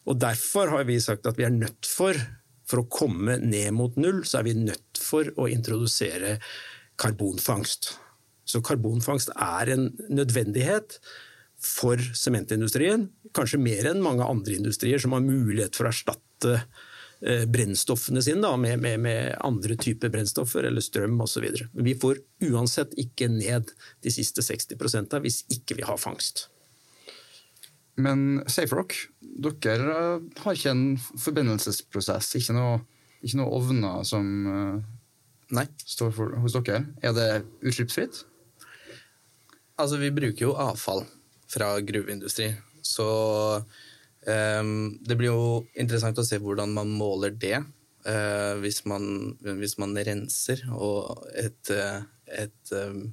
Og 0.10 0.18
Derfor 0.22 0.74
har 0.74 0.88
vi 0.88 0.98
sagt 1.02 1.28
at 1.30 1.38
vi 1.38 1.46
er 1.48 1.54
nødt 1.54 1.90
for, 1.90 2.18
for 2.66 2.82
å 2.82 2.90
komme 2.90 3.38
ned 3.42 3.74
mot 3.78 3.98
null, 4.02 4.24
så 4.26 4.40
er 4.42 4.50
vi 4.50 4.58
nødt 4.58 5.02
for 5.02 5.30
å 5.42 5.50
introdusere 5.52 6.40
karbonfangst. 7.02 7.94
Så 8.46 8.62
karbonfangst 8.66 9.32
er 9.36 9.74
en 9.74 9.88
nødvendighet 10.14 11.00
for 11.62 12.02
sementindustrien. 12.18 13.08
Kanskje 13.36 13.62
mer 13.62 13.90
enn 13.90 14.04
mange 14.06 14.26
andre 14.26 14.58
industrier 14.58 15.02
som 15.02 15.16
har 15.16 15.26
mulighet 15.26 15.78
for 15.78 15.88
å 15.88 15.94
erstatte 15.94 16.60
brennstoffene 17.50 18.22
sine 18.22 18.44
da, 18.44 18.52
med, 18.60 18.82
med, 18.84 19.00
med, 19.02 19.36
andre 19.46 19.78
typer 19.82 20.12
brennstoffer 20.14 20.68
eller 20.68 20.84
strøm 20.84 21.22
osv. 21.24 21.46
Vi 21.74 21.96
får 22.02 22.20
uansett 22.50 22.94
ikke 23.02 23.30
ned 23.32 23.72
de 24.04 24.14
siste 24.14 24.44
60% 24.46 25.16
hvis 25.24 25.44
ikke 25.56 25.80
vi 25.80 25.88
har 25.88 25.98
fangst. 26.02 26.48
Men 27.96 28.44
SafeRock, 28.52 28.94
dere 29.22 29.96
har 30.44 30.58
ikke 30.58 30.74
en 30.74 30.86
forbindelsesprosess, 31.00 32.34
ikke 32.40 32.56
noe, 32.58 32.80
ikke 33.24 33.40
noe 33.40 33.56
ovner 33.56 34.04
som 34.08 34.32
uh, 34.50 34.80
Nei. 35.56 35.68
står 35.80 36.12
for, 36.16 36.36
hos 36.44 36.58
dere. 36.58 36.84
Er 37.00 37.16
det 37.16 37.30
utslippsfritt? 37.64 38.26
Altså, 39.80 40.00
vi 40.00 40.12
bruker 40.16 40.50
jo 40.50 40.56
avfall 40.60 41.06
fra 41.52 41.76
gruveindustri, 41.86 42.50
så 42.84 43.08
det 44.25 45.17
blir 45.17 45.29
jo 45.29 45.65
interessant 45.77 46.17
å 46.17 46.25
se 46.25 46.39
hvordan 46.41 46.72
man 46.74 46.89
måler 46.98 47.36
det. 47.38 47.60
Uh, 48.05 48.58
hvis, 48.62 48.84
man, 48.86 49.34
hvis, 49.41 49.79
man, 49.82 49.96
renser 49.98 50.62
og 50.74 51.24
et, 51.34 51.72
et, 52.29 52.74
um, 52.77 53.08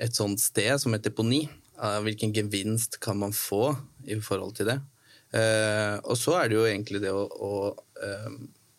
et 0.00 0.16
sånt 0.16 0.40
sted 0.40 0.80
som 0.80 0.96
et 0.96 1.04
deponi 1.04 1.42
hvilken 1.78 2.32
gevinst 2.34 2.96
kan 3.04 3.20
man 3.20 3.34
få 3.36 3.76
i 4.08 4.16
forhold 4.18 4.56
til 4.58 4.66
det? 4.72 4.80
Og 6.08 6.16
så 6.18 6.32
er 6.40 6.48
det 6.48 6.56
jo 6.56 6.64
egentlig 6.66 7.02
det 7.04 7.12
å, 7.14 7.20
å 7.22 7.50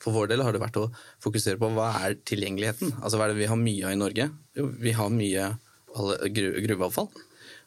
For 0.04 0.12
vår 0.12 0.32
del 0.34 0.44
har 0.44 0.52
det 0.52 0.60
vært 0.60 0.82
å 0.82 0.90
fokusere 1.24 1.62
på 1.62 1.70
hva 1.78 1.94
er 2.02 2.18
tilgjengeligheten? 2.28 2.98
Altså 3.00 3.16
hva 3.16 3.30
er 3.30 3.32
det 3.32 3.40
vi 3.40 3.48
har 3.48 3.62
mye 3.62 3.88
av 3.88 3.96
i 3.96 4.02
Norge? 4.02 4.28
Jo, 4.58 4.68
vi 4.84 4.96
har 4.98 5.16
mye 5.16 5.48
gruveavfall. 5.96 7.08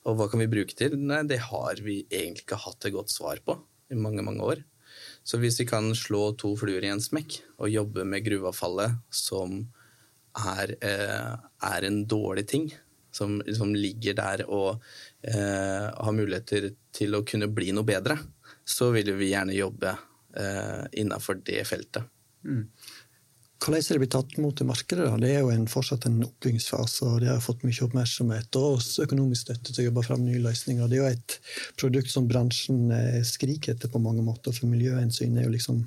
Og 0.04 0.18
hva 0.18 0.28
kan 0.28 0.42
vi 0.42 0.50
bruke 0.52 0.76
til? 0.76 0.98
Nei, 1.00 1.22
det 1.30 1.40
har 1.48 1.80
vi 1.80 2.02
egentlig 2.10 2.44
ikke 2.44 2.60
hatt 2.66 2.90
et 2.90 2.98
godt 2.98 3.14
svar 3.14 3.40
på 3.46 3.56
i 3.92 3.98
mange, 3.98 4.24
mange 4.24 4.44
år. 4.44 4.62
Så 5.22 5.38
hvis 5.38 5.60
vi 5.60 5.68
kan 5.68 5.92
slå 5.94 6.32
to 6.38 6.54
fluer 6.58 6.82
i 6.82 6.90
en 6.90 7.02
smekk 7.02 7.38
og 7.62 7.70
jobbe 7.70 8.06
med 8.08 8.24
gruveavfallet 8.26 8.98
som 9.14 9.60
er, 10.32 10.74
uh, 10.82 11.36
er 11.68 11.86
en 11.86 12.02
dårlig 12.08 12.46
ting, 12.50 12.72
som, 13.12 13.42
som 13.56 13.74
ligger 13.76 14.16
der 14.16 14.44
og 14.48 14.80
eh, 15.20 15.88
har 15.92 16.14
muligheter 16.16 16.70
til 16.96 17.16
å 17.16 17.24
kunne 17.28 17.50
bli 17.52 17.68
noe 17.76 17.84
bedre, 17.84 18.16
så 18.64 18.88
vil 18.94 19.12
vi 19.18 19.32
gjerne 19.32 19.56
jobbe 19.56 19.92
eh, 19.92 20.84
innafor 21.02 21.42
det 21.44 21.60
feltet. 21.68 22.08
Mm. 22.42 22.64
Hvordan 23.62 23.78
er 23.78 23.94
det 23.94 24.00
blitt 24.02 24.10
tatt 24.10 24.32
imot 24.40 24.58
i 24.58 24.64
markedet? 24.66 25.04
Da? 25.06 25.18
Det 25.22 25.28
er 25.30 25.44
jo 25.44 25.50
en, 25.54 25.68
fortsatt 25.70 26.08
en 26.08 26.16
oppbyggingsfase, 26.26 27.06
og 27.06 27.20
det 27.22 27.28
har 27.30 27.42
fått 27.44 27.60
mye 27.62 27.84
oppmerksomhet 27.84 28.56
og 28.58 28.78
også 28.80 29.04
økonomisk 29.04 29.44
støtte 29.44 29.70
til 29.70 29.84
å 29.84 29.86
jobbe 29.86 30.02
fram 30.08 30.24
nye 30.26 30.40
løsninger. 30.42 30.88
Det 30.90 30.98
er 30.98 31.02
jo 31.02 31.10
et 31.12 31.36
produkt 31.78 32.10
som 32.10 32.26
bransjen 32.30 32.90
eh, 32.96 33.20
skriker 33.26 33.76
etter 33.76 33.92
på 33.92 34.00
mange 34.02 34.24
måter, 34.26 34.54
for 34.56 34.66
miljøhensyn 34.72 35.38
er 35.38 35.46
jo 35.46 35.52
liksom 35.54 35.84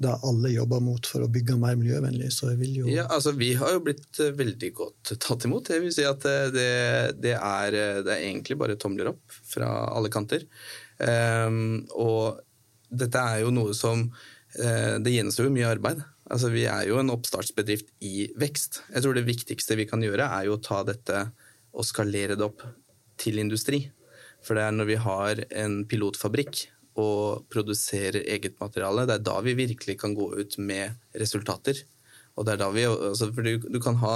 det 0.00 0.14
alle 0.26 0.54
jobber 0.54 0.80
mot 0.82 1.06
for 1.06 1.26
å 1.26 1.28
bygge 1.30 1.58
mer 1.60 1.76
miljøvennlig. 1.78 2.30
så 2.32 2.54
jeg 2.54 2.60
vil 2.62 2.80
jo... 2.80 2.86
Ja, 2.88 3.04
altså 3.12 3.34
Vi 3.36 3.52
har 3.60 3.76
jo 3.76 3.84
blitt 3.84 4.22
eh, 4.24 4.32
veldig 4.40 4.72
godt 4.80 5.12
tatt 5.26 5.44
imot. 5.44 5.74
Jeg 5.74 5.84
vil 5.84 5.92
si 5.92 6.08
at 6.08 6.24
eh, 6.30 6.48
det, 6.56 6.72
det, 7.20 7.36
er, 7.36 7.78
det 8.00 8.16
er, 8.16 8.24
egentlig 8.30 8.56
bare 8.64 8.78
tomler 8.80 9.12
opp 9.12 9.36
fra 9.52 9.68
alle 9.92 10.08
kanter. 10.14 10.48
Um, 11.04 11.84
og 11.92 12.40
dette 12.88 13.20
er 13.20 13.42
jo 13.42 13.50
noe 13.50 13.74
som 13.74 14.06
Det 14.54 15.10
gjenstår 15.10 15.48
jo 15.48 15.50
mye 15.50 15.66
arbeid. 15.66 16.04
Altså 16.32 16.48
Vi 16.52 16.64
er 16.70 16.86
jo 16.88 17.00
en 17.00 17.12
oppstartsbedrift 17.12 17.90
i 18.04 18.30
vekst. 18.40 18.82
Jeg 18.94 19.04
tror 19.04 19.16
det 19.16 19.26
viktigste 19.28 19.76
vi 19.76 19.88
kan 19.88 20.02
gjøre, 20.04 20.24
er 20.24 20.48
jo 20.48 20.56
å 20.56 20.62
ta 20.62 20.80
dette 20.86 21.26
og 21.74 21.86
skalere 21.86 22.38
det 22.38 22.46
opp 22.46 22.62
til 23.20 23.40
industri. 23.42 23.84
For 24.44 24.56
det 24.56 24.64
er 24.64 24.76
når 24.76 24.88
vi 24.88 25.00
har 25.00 25.42
en 25.64 25.82
pilotfabrikk 25.88 26.66
og 27.00 27.48
produserer 27.50 28.22
eget 28.22 28.56
materiale. 28.60 29.06
Det 29.08 29.18
er 29.18 29.26
da 29.26 29.40
vi 29.44 29.56
virkelig 29.58 29.98
kan 30.00 30.14
gå 30.16 30.30
ut 30.38 30.56
med 30.62 30.94
resultater. 31.18 31.82
Og 32.34 32.46
det 32.46 32.54
er 32.54 32.62
da 32.62 32.70
vi, 32.74 32.86
altså, 32.86 33.30
for 33.34 33.46
du, 33.46 33.58
du 33.62 33.80
kan, 33.82 33.98
ha, 34.02 34.14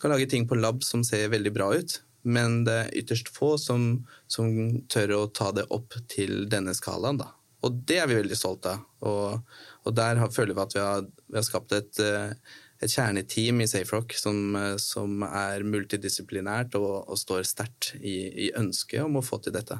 kan, 0.00 0.12
lage 0.12 0.28
ting 0.30 0.48
på 0.48 0.58
lab 0.58 0.82
som 0.84 1.04
ser 1.06 1.30
veldig 1.32 1.52
bra 1.54 1.70
ut, 1.76 1.98
men 2.24 2.62
det 2.66 2.74
er 2.80 2.92
ytterst 3.00 3.30
få 3.32 3.54
som, 3.60 4.04
som 4.28 4.80
tør 4.92 5.16
å 5.16 5.22
ta 5.32 5.50
det 5.56 5.66
opp 5.72 5.96
til 6.12 6.44
denne 6.52 6.74
skalaen. 6.76 7.20
Da. 7.20 7.30
Og 7.64 7.80
det 7.88 8.00
er 8.00 8.10
vi 8.10 8.20
veldig 8.20 8.38
stolte 8.38 8.76
av. 8.76 8.84
Og, 9.04 9.56
og 9.84 9.96
der 9.96 10.20
har, 10.20 10.32
føler 10.32 10.56
vi 10.56 10.64
at 10.64 10.76
vi 10.76 10.82
har, 10.82 11.08
vi 11.28 11.38
har 11.38 11.46
skapt 11.46 11.72
et, 11.76 12.00
et, 12.00 12.90
kjerneteam 12.90 13.62
i 13.64 13.68
SafeRock 13.70 14.12
som, 14.16 14.56
som 14.80 15.24
er 15.28 15.64
multidisiplinært 15.64 16.76
og, 16.80 17.04
og 17.08 17.20
står 17.20 17.46
sterkt 17.48 17.94
i, 18.00 18.16
i 18.46 18.52
ønsket 18.56 19.04
om 19.04 19.20
å 19.20 19.24
få 19.24 19.40
til 19.44 19.56
dette. 19.56 19.78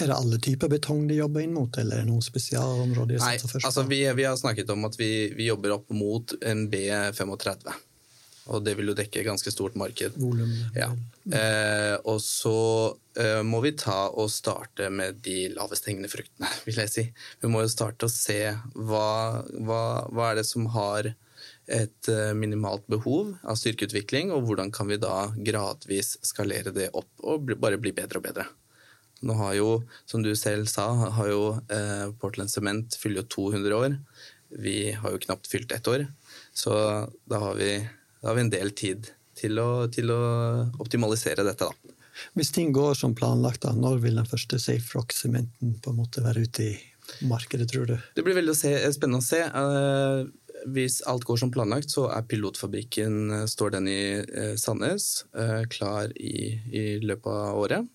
Er 0.00 0.08
det 0.08 0.16
alle 0.16 0.38
typer 0.40 0.70
betong 0.72 1.04
de 1.08 1.18
jobber 1.18 1.44
inn 1.44 1.52
mot, 1.52 1.76
eller 1.76 2.00
er 2.00 2.06
det 2.06 2.08
noen 2.08 2.24
spesialområder? 2.24 3.20
Nei, 3.20 3.34
altså 3.60 3.84
vi, 3.84 4.00
vi, 4.16 4.24
har 4.24 4.38
snakket 4.40 4.70
om 4.72 4.86
at 4.88 4.96
vi, 4.96 5.10
vi, 5.36 5.50
jobber 5.50 5.74
opp 5.76 5.92
mot 5.92 6.32
en 6.40 6.64
B35. 6.72 7.74
Og 8.50 8.64
det 8.66 8.74
vil 8.78 8.90
jo 8.90 8.96
dekke 8.98 9.20
et 9.20 9.28
ganske 9.28 9.52
stort 9.54 9.76
marked. 9.78 10.16
Volum. 10.18 10.50
Ja. 10.74 10.88
Eh, 11.30 11.94
og 12.10 12.18
så 12.24 12.56
eh, 13.14 13.42
må 13.46 13.60
vi 13.62 13.74
ta 13.78 14.08
og 14.10 14.32
starte 14.34 14.88
med 14.90 15.20
de 15.22 15.46
lavest 15.54 15.86
hengende 15.86 16.10
fruktene, 16.10 16.50
vil 16.66 16.80
jeg 16.82 16.92
si. 16.92 17.04
Vi 17.42 17.50
må 17.52 17.62
jo 17.62 17.72
starte 17.72 18.08
og 18.08 18.14
se 18.14 18.40
hva, 18.74 19.42
hva, 19.62 19.82
hva 20.10 20.30
er 20.32 20.40
det 20.42 20.48
som 20.48 20.66
har 20.74 21.12
et 21.70 22.08
eh, 22.10 22.32
minimalt 22.34 22.86
behov 22.90 23.36
av 23.46 23.58
styrkeutvikling, 23.58 24.32
og 24.34 24.48
hvordan 24.48 24.72
kan 24.74 24.90
vi 24.90 24.98
da 25.00 25.30
gradvis 25.36 26.16
skalere 26.26 26.74
det 26.74 26.90
opp 26.98 27.22
og 27.22 27.54
bare 27.54 27.78
bli 27.80 27.94
bedre 27.96 28.18
og 28.18 28.26
bedre. 28.26 28.48
Nå 29.22 29.36
har 29.38 29.54
jo, 29.54 29.68
som 30.08 30.24
du 30.24 30.32
selv 30.34 30.66
sa, 30.70 30.88
har 31.16 31.30
jo 31.30 31.42
eh, 31.70 32.10
Portland 32.18 32.50
Cement 32.50 32.96
fyller 32.98 33.22
jo 33.22 33.52
200 33.54 33.76
år. 33.78 33.98
Vi 34.62 34.92
har 34.98 35.14
jo 35.14 35.22
knapt 35.22 35.46
fylt 35.48 35.72
ett 35.72 35.88
år. 35.88 36.08
Så 36.52 36.74
da 37.30 37.38
har 37.44 37.54
vi, 37.56 37.76
da 38.22 38.30
har 38.30 38.38
vi 38.38 38.46
en 38.46 38.52
del 38.52 38.72
tid 38.78 39.10
til 39.38 39.58
å, 39.58 39.86
til 39.92 40.12
å, 40.14 40.22
optimalisere 40.82 41.44
dette, 41.46 41.68
da. 41.68 41.96
Hvis 42.36 42.52
ting 42.54 42.70
går 42.76 42.94
som 42.94 43.16
planlagt, 43.16 43.64
da, 43.64 43.72
når 43.74 44.02
vil 44.04 44.20
den 44.20 44.28
første 44.28 44.60
Safe 44.60 44.94
Rock-sementen 44.94 45.78
på 45.82 45.90
en 45.90 45.98
måte 45.98 46.22
være 46.22 46.44
ute 46.44 46.66
i 46.68 46.74
markedet, 47.26 47.66
tror 47.72 47.88
du? 47.88 47.96
Det 48.14 48.22
blir 48.22 48.36
veldig 48.36 48.54
spennende 48.54 49.22
å 49.22 49.24
se. 49.24 49.40
Uh, 49.42 50.68
hvis 50.70 51.00
alt 51.10 51.24
går 51.26 51.40
som 51.40 51.50
planlagt, 51.50 51.90
så 51.90 52.06
er 52.14 52.28
pilotfabrikken 52.30 53.16
eh, 53.34 53.48
står 53.50 53.72
den 53.74 53.88
i 53.90 54.02
uh, 54.22 54.52
Sandnes 54.60 55.24
klar 55.72 56.12
i, 56.14 56.52
i 56.70 56.84
løpet 57.02 57.26
av 57.32 57.58
året. 57.58 57.88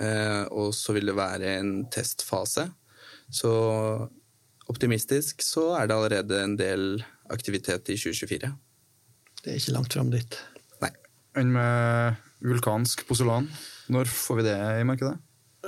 Eh, 0.00 0.44
og 0.50 0.72
så 0.76 0.94
vil 0.96 1.10
det 1.10 1.16
være 1.16 1.56
en 1.58 1.72
testfase. 1.92 2.68
Så 3.32 3.52
optimistisk 4.70 5.42
så 5.44 5.72
er 5.78 5.88
det 5.88 5.96
allerede 5.96 6.42
en 6.42 6.56
del 6.58 7.02
aktivitet 7.32 7.90
i 7.92 7.98
2024. 7.98 8.52
Det 9.42 9.52
er 9.52 9.60
ikke 9.60 9.74
langt 9.76 9.96
fram 9.96 10.12
dit. 10.12 10.38
Nei. 10.82 10.92
Enn 11.38 11.52
med 11.54 12.22
vulkansk 12.46 13.04
poselan? 13.08 13.48
Når 13.92 14.10
får 14.10 14.40
vi 14.40 14.48
det 14.48 14.56
i 14.80 14.88
markedet? 14.88 15.16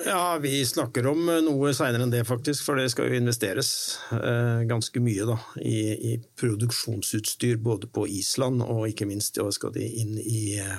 Ja, 0.05 0.39
Vi 0.43 0.59
snakker 0.67 1.07
om 1.07 1.29
noe 1.47 1.71
seinere 1.75 2.03
enn 2.03 2.11
det, 2.11 2.25
faktisk. 2.27 2.65
For 2.67 2.79
det 2.79 2.89
skal 2.91 3.11
jo 3.11 3.21
investeres 3.21 3.71
eh, 4.15 4.65
ganske 4.71 5.03
mye 5.03 5.27
da, 5.29 5.39
i, 5.63 5.79
i, 5.95 6.15
produksjonsutstyr 6.41 7.61
både 7.63 7.91
på 7.91 8.09
Island 8.11 8.63
og 8.67 8.89
ikke 8.91 9.07
minst 9.07 9.39
ja, 9.39 9.47
skal 9.55 9.75
de 9.77 9.87
inn 9.87 10.19
i, 10.19 10.59
eh, 10.59 10.79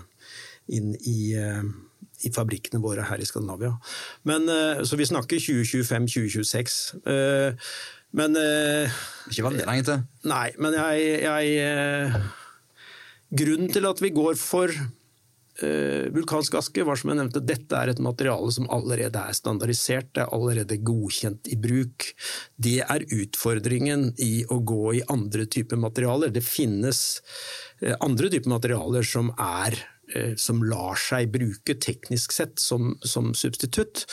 inn 0.76 0.92
i 1.00 1.20
eh, 1.40 1.64
i 2.24 2.32
fabrikkene 2.34 2.82
våre 2.84 3.06
her 3.10 3.22
i 3.22 3.28
Skandinavia. 3.28 3.74
Men, 4.24 4.50
eh, 4.50 4.84
så 4.84 4.96
vi 4.96 5.06
snakker 5.06 5.42
2025-2026. 5.42 6.96
Eh, 7.06 7.54
men 8.16 8.36
eh, 8.40 8.92
Ikke 9.30 9.44
veldig 9.44 9.66
lenge 9.68 9.84
til? 9.84 10.04
Nei, 10.24 10.50
men 10.60 10.78
jeg, 10.78 11.22
jeg 11.26 12.22
Grunnen 13.34 13.74
til 13.74 13.90
at 13.90 14.04
vi 14.04 14.14
går 14.16 14.38
for 14.40 14.76
Uh, 15.56 16.12
vulkansk 16.12 16.58
aske 16.60 16.84
var 16.84 16.98
som 17.00 17.14
jeg 17.14 17.16
nevnte, 17.16 17.40
dette 17.48 17.78
er 17.80 17.88
et 17.88 18.00
materiale 18.04 18.50
som 18.52 18.66
allerede 18.76 19.16
er 19.16 19.38
standardisert, 19.38 20.10
det 20.12 20.26
er 20.26 20.34
allerede 20.36 20.82
godkjent 20.84 21.48
i 21.48 21.56
bruk. 21.56 22.10
Det 22.60 22.82
er 22.84 23.06
utfordringen 23.16 24.10
i 24.20 24.44
å 24.52 24.58
gå 24.60 24.98
i 24.98 25.06
andre 25.08 25.46
typer 25.48 25.80
materialer. 25.80 26.36
Det 26.36 26.44
finnes 26.44 27.00
uh, 27.80 27.96
andre 28.04 28.34
typer 28.36 28.52
materialer 28.52 29.08
som 29.08 29.32
er 29.40 29.80
Eh, 30.14 30.36
som 30.38 30.60
lar 30.62 31.00
seg 31.02 31.32
bruke 31.34 31.74
teknisk 31.82 32.36
sett 32.36 32.60
som, 32.62 32.92
som 33.02 33.32
substitutt, 33.34 34.04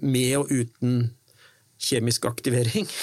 med 0.00 0.30
og 0.38 0.48
uten 0.48 1.10
kjemisk 1.84 2.24
aktivering. 2.30 2.88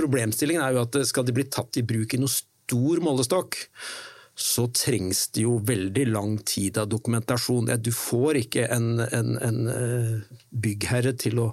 Problemstillingen 0.00 0.64
er 0.64 0.76
jo 0.76 0.84
at 0.86 0.96
skal 1.08 1.26
de 1.28 1.36
bli 1.36 1.44
tatt 1.52 1.76
i 1.80 1.84
bruk 1.86 2.16
i 2.16 2.22
noe 2.22 2.32
stor 2.32 3.04
målestokk, 3.04 3.60
så 4.40 4.64
trengs 4.72 5.26
det 5.36 5.44
jo 5.44 5.58
veldig 5.68 6.06
lang 6.08 6.38
tid 6.48 6.78
av 6.80 6.88
dokumentasjon. 6.88 7.68
Du 7.82 7.92
får 7.92 8.40
ikke 8.46 8.66
en, 8.72 8.94
en, 9.04 9.34
en 9.44 9.58
byggherre 10.48 11.12
til 11.20 11.42
å 11.44 11.50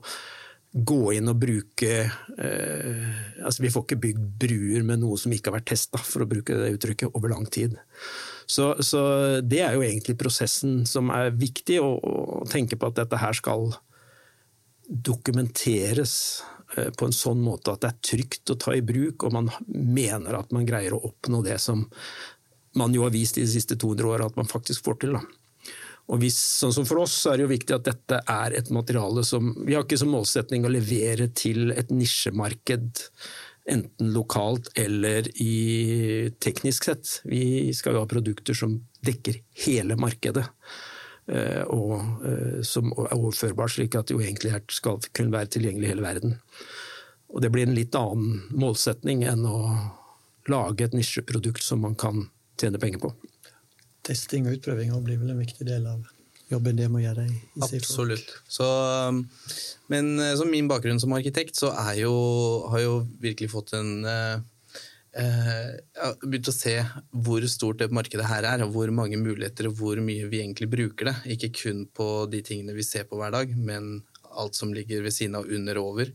gå 0.78 1.14
inn 1.16 1.30
og 1.32 1.40
bruke 1.42 1.92
eh, 2.06 3.14
altså 3.42 3.64
Vi 3.64 3.72
får 3.74 3.86
ikke 3.86 4.00
bygd 4.04 4.26
bruer 4.42 4.84
med 4.86 5.02
noe 5.02 5.18
som 5.20 5.34
ikke 5.34 5.52
har 5.52 5.60
vært 5.60 5.72
testa, 5.72 6.02
for 6.02 6.24
å 6.24 6.30
bruke 6.30 6.58
det 6.58 6.74
uttrykket, 6.76 7.14
over 7.18 7.32
lang 7.34 7.48
tid. 7.50 7.78
Så, 8.48 8.74
så, 8.86 9.02
det 9.44 9.64
er 9.64 9.78
jo 9.78 9.86
egentlig 9.86 10.18
prosessen 10.20 10.84
som 10.90 11.12
er 11.14 11.34
viktig, 11.36 11.80
å, 11.84 11.96
å 11.98 12.46
tenke 12.52 12.80
på 12.80 12.92
at 12.92 13.00
dette 13.02 13.22
her 13.22 13.38
skal 13.38 13.72
dokumenteres 14.88 16.14
eh, 16.44 16.57
på 16.98 17.08
en 17.08 17.16
sånn 17.16 17.42
måte 17.44 17.74
at 17.74 17.84
det 17.84 17.90
er 17.92 18.06
trygt 18.12 18.54
å 18.54 18.58
ta 18.60 18.76
i 18.76 18.84
bruk, 18.86 19.26
og 19.28 19.36
man 19.36 19.52
mener 19.68 20.40
at 20.40 20.54
man 20.56 20.68
greier 20.68 20.96
å 20.96 21.04
oppnå 21.10 21.44
det 21.46 21.60
som 21.64 21.86
man 22.78 22.94
jo 22.94 23.06
har 23.06 23.14
vist 23.14 23.40
i 23.40 23.46
de 23.46 23.50
siste 23.50 23.78
200 23.80 24.10
åra 24.10 24.30
at 24.30 24.38
man 24.38 24.50
faktisk 24.50 24.86
får 24.86 25.00
til. 25.02 25.18
Da. 25.18 25.24
Og 26.08 26.22
hvis, 26.22 26.38
sånn 26.62 26.76
som 26.76 26.86
For 26.88 27.04
oss 27.04 27.16
så 27.20 27.34
er 27.34 27.40
det 27.40 27.48
jo 27.48 27.52
viktig 27.52 27.76
at 27.76 27.88
dette 27.88 28.22
er 28.32 28.56
et 28.56 28.70
materiale 28.74 29.26
som 29.28 29.50
Vi 29.68 29.76
har 29.76 29.84
ikke 29.84 30.00
som 30.00 30.14
målsetning 30.14 30.68
å 30.68 30.72
levere 30.72 31.30
til 31.36 31.74
et 31.76 31.92
nisjemarked, 31.92 33.04
enten 33.68 34.14
lokalt 34.16 34.70
eller 34.80 35.28
i 35.44 36.30
teknisk 36.40 36.88
sett. 36.88 37.18
Vi 37.28 37.74
skal 37.76 37.98
jo 37.98 38.06
ha 38.06 38.10
produkter 38.10 38.56
som 38.56 38.78
dekker 39.04 39.42
hele 39.66 39.98
markedet. 40.00 40.46
Eh, 41.28 41.64
og 41.68 42.24
eh, 42.28 42.60
som 42.64 42.92
er 42.94 43.16
overførbar, 43.18 43.72
slik 43.72 43.98
at 44.00 44.08
det 44.08 44.16
jo 44.16 44.24
egentlig 44.24 44.54
skal 44.72 45.02
kunne 45.12 45.36
være 45.36 45.52
tilgjengelig 45.58 45.90
i 45.90 45.94
hele 45.94 46.06
verden. 46.06 46.38
Og 47.28 47.42
Det 47.44 47.52
blir 47.52 47.68
en 47.68 47.76
litt 47.76 47.96
annen 48.00 48.46
målsetning 48.56 49.26
enn 49.28 49.44
å 49.46 49.58
lage 50.48 50.86
et 50.86 50.96
nisjeprodukt 50.96 51.64
som 51.64 51.84
man 51.84 51.98
kan 52.00 52.30
tjene 52.58 52.80
penger 52.80 53.04
på 53.04 53.12
testing 54.08 54.48
og 54.48 54.58
utprøving 54.58 54.94
blir 55.06 55.20
vel 55.22 55.34
en 55.34 55.42
viktig 55.42 55.68
del 55.68 55.88
av 55.90 56.06
jobben 56.48 56.78
det 56.80 56.88
må 56.92 57.02
gjøre 57.04 57.26
i, 57.28 57.34
i 57.60 57.64
Absolutt. 57.66 58.30
Så, 58.48 58.66
um, 59.12 59.26
men 59.92 60.14
eh, 60.24 60.36
som 60.40 60.52
min 60.52 60.70
bakgrunn 60.72 61.02
som 61.04 61.16
arkitekt, 61.18 61.58
så 61.60 61.74
jo, 62.00 62.14
har 62.72 62.86
jo 62.86 62.94
virkelig 63.24 63.52
fått 63.52 63.76
en 63.76 63.92
uh, 65.20 65.72
uh, 66.02 66.14
begynt 66.24 66.52
å 66.52 66.56
se 66.56 66.76
hvor 67.12 67.46
stort 67.52 67.82
det 67.82 67.90
markedet 67.96 68.28
her 68.30 68.48
er, 68.48 68.66
og 68.66 68.76
hvor 68.76 68.92
mange 68.96 69.20
muligheter 69.20 69.70
og 69.70 69.80
hvor 69.82 70.02
mye 70.04 70.30
vi 70.32 70.44
egentlig 70.44 70.70
bruker 70.72 71.12
det. 71.12 71.16
Ikke 71.38 71.52
kun 71.64 71.86
på 71.94 72.28
de 72.32 72.44
tingene 72.46 72.78
vi 72.78 72.86
ser 72.86 73.10
på 73.10 73.20
hver 73.20 73.34
dag, 73.36 73.52
men 73.58 73.98
alt 74.38 74.56
som 74.56 74.74
ligger 74.74 75.02
ved 75.02 75.14
siden 75.16 75.38
av, 75.40 75.48
under 75.50 75.80
og 75.82 75.94
over. 75.94 76.12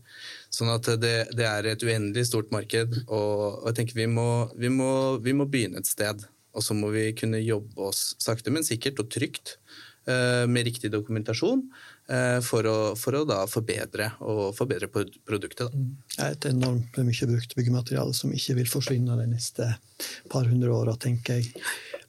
Sånn 0.53 0.71
at 0.73 0.87
det, 1.01 1.15
det 1.35 1.47
er 1.47 1.67
et 1.69 1.83
uendelig 1.85 2.27
stort 2.29 2.53
marked, 2.55 3.01
og, 3.07 3.63
og 3.63 3.71
jeg 3.71 3.79
tenker 3.81 3.99
vi 4.03 4.09
må, 4.11 4.27
vi, 4.55 4.71
må, 4.71 4.91
vi 5.23 5.35
må 5.37 5.49
begynne 5.49 5.83
et 5.83 5.89
sted. 5.89 6.23
Og 6.53 6.61
så 6.61 6.75
må 6.77 6.91
vi 6.93 7.07
kunne 7.17 7.41
jobbe 7.41 7.89
oss 7.89 8.13
sakte, 8.21 8.53
men 8.53 8.65
sikkert 8.65 9.01
og 9.01 9.09
trygt 9.13 9.57
eh, 10.05 10.45
med 10.45 10.67
riktig 10.67 10.91
dokumentasjon 10.93 11.63
eh, 12.13 12.39
for 12.45 12.69
å, 12.69 12.77
for 12.99 13.17
å 13.17 13.23
da 13.25 13.39
forbedre, 13.49 14.11
og 14.21 14.51
forbedre 14.57 14.89
produktet. 14.93 15.65
Da. 15.65 16.12
Er 16.21 16.35
et 16.35 16.45
enormt 16.45 16.99
mye 17.01 17.27
brukt 17.29 17.55
byggemateriale 17.57 18.13
som 18.13 18.33
ikke 18.35 18.59
vil 18.59 18.69
forsvinne 18.69 19.17
de 19.17 19.25
neste 19.31 19.71
par 20.29 20.45
hundre 20.45 20.69
åra, 20.75 20.93
tenker 20.99 21.39
jeg. 21.39 21.63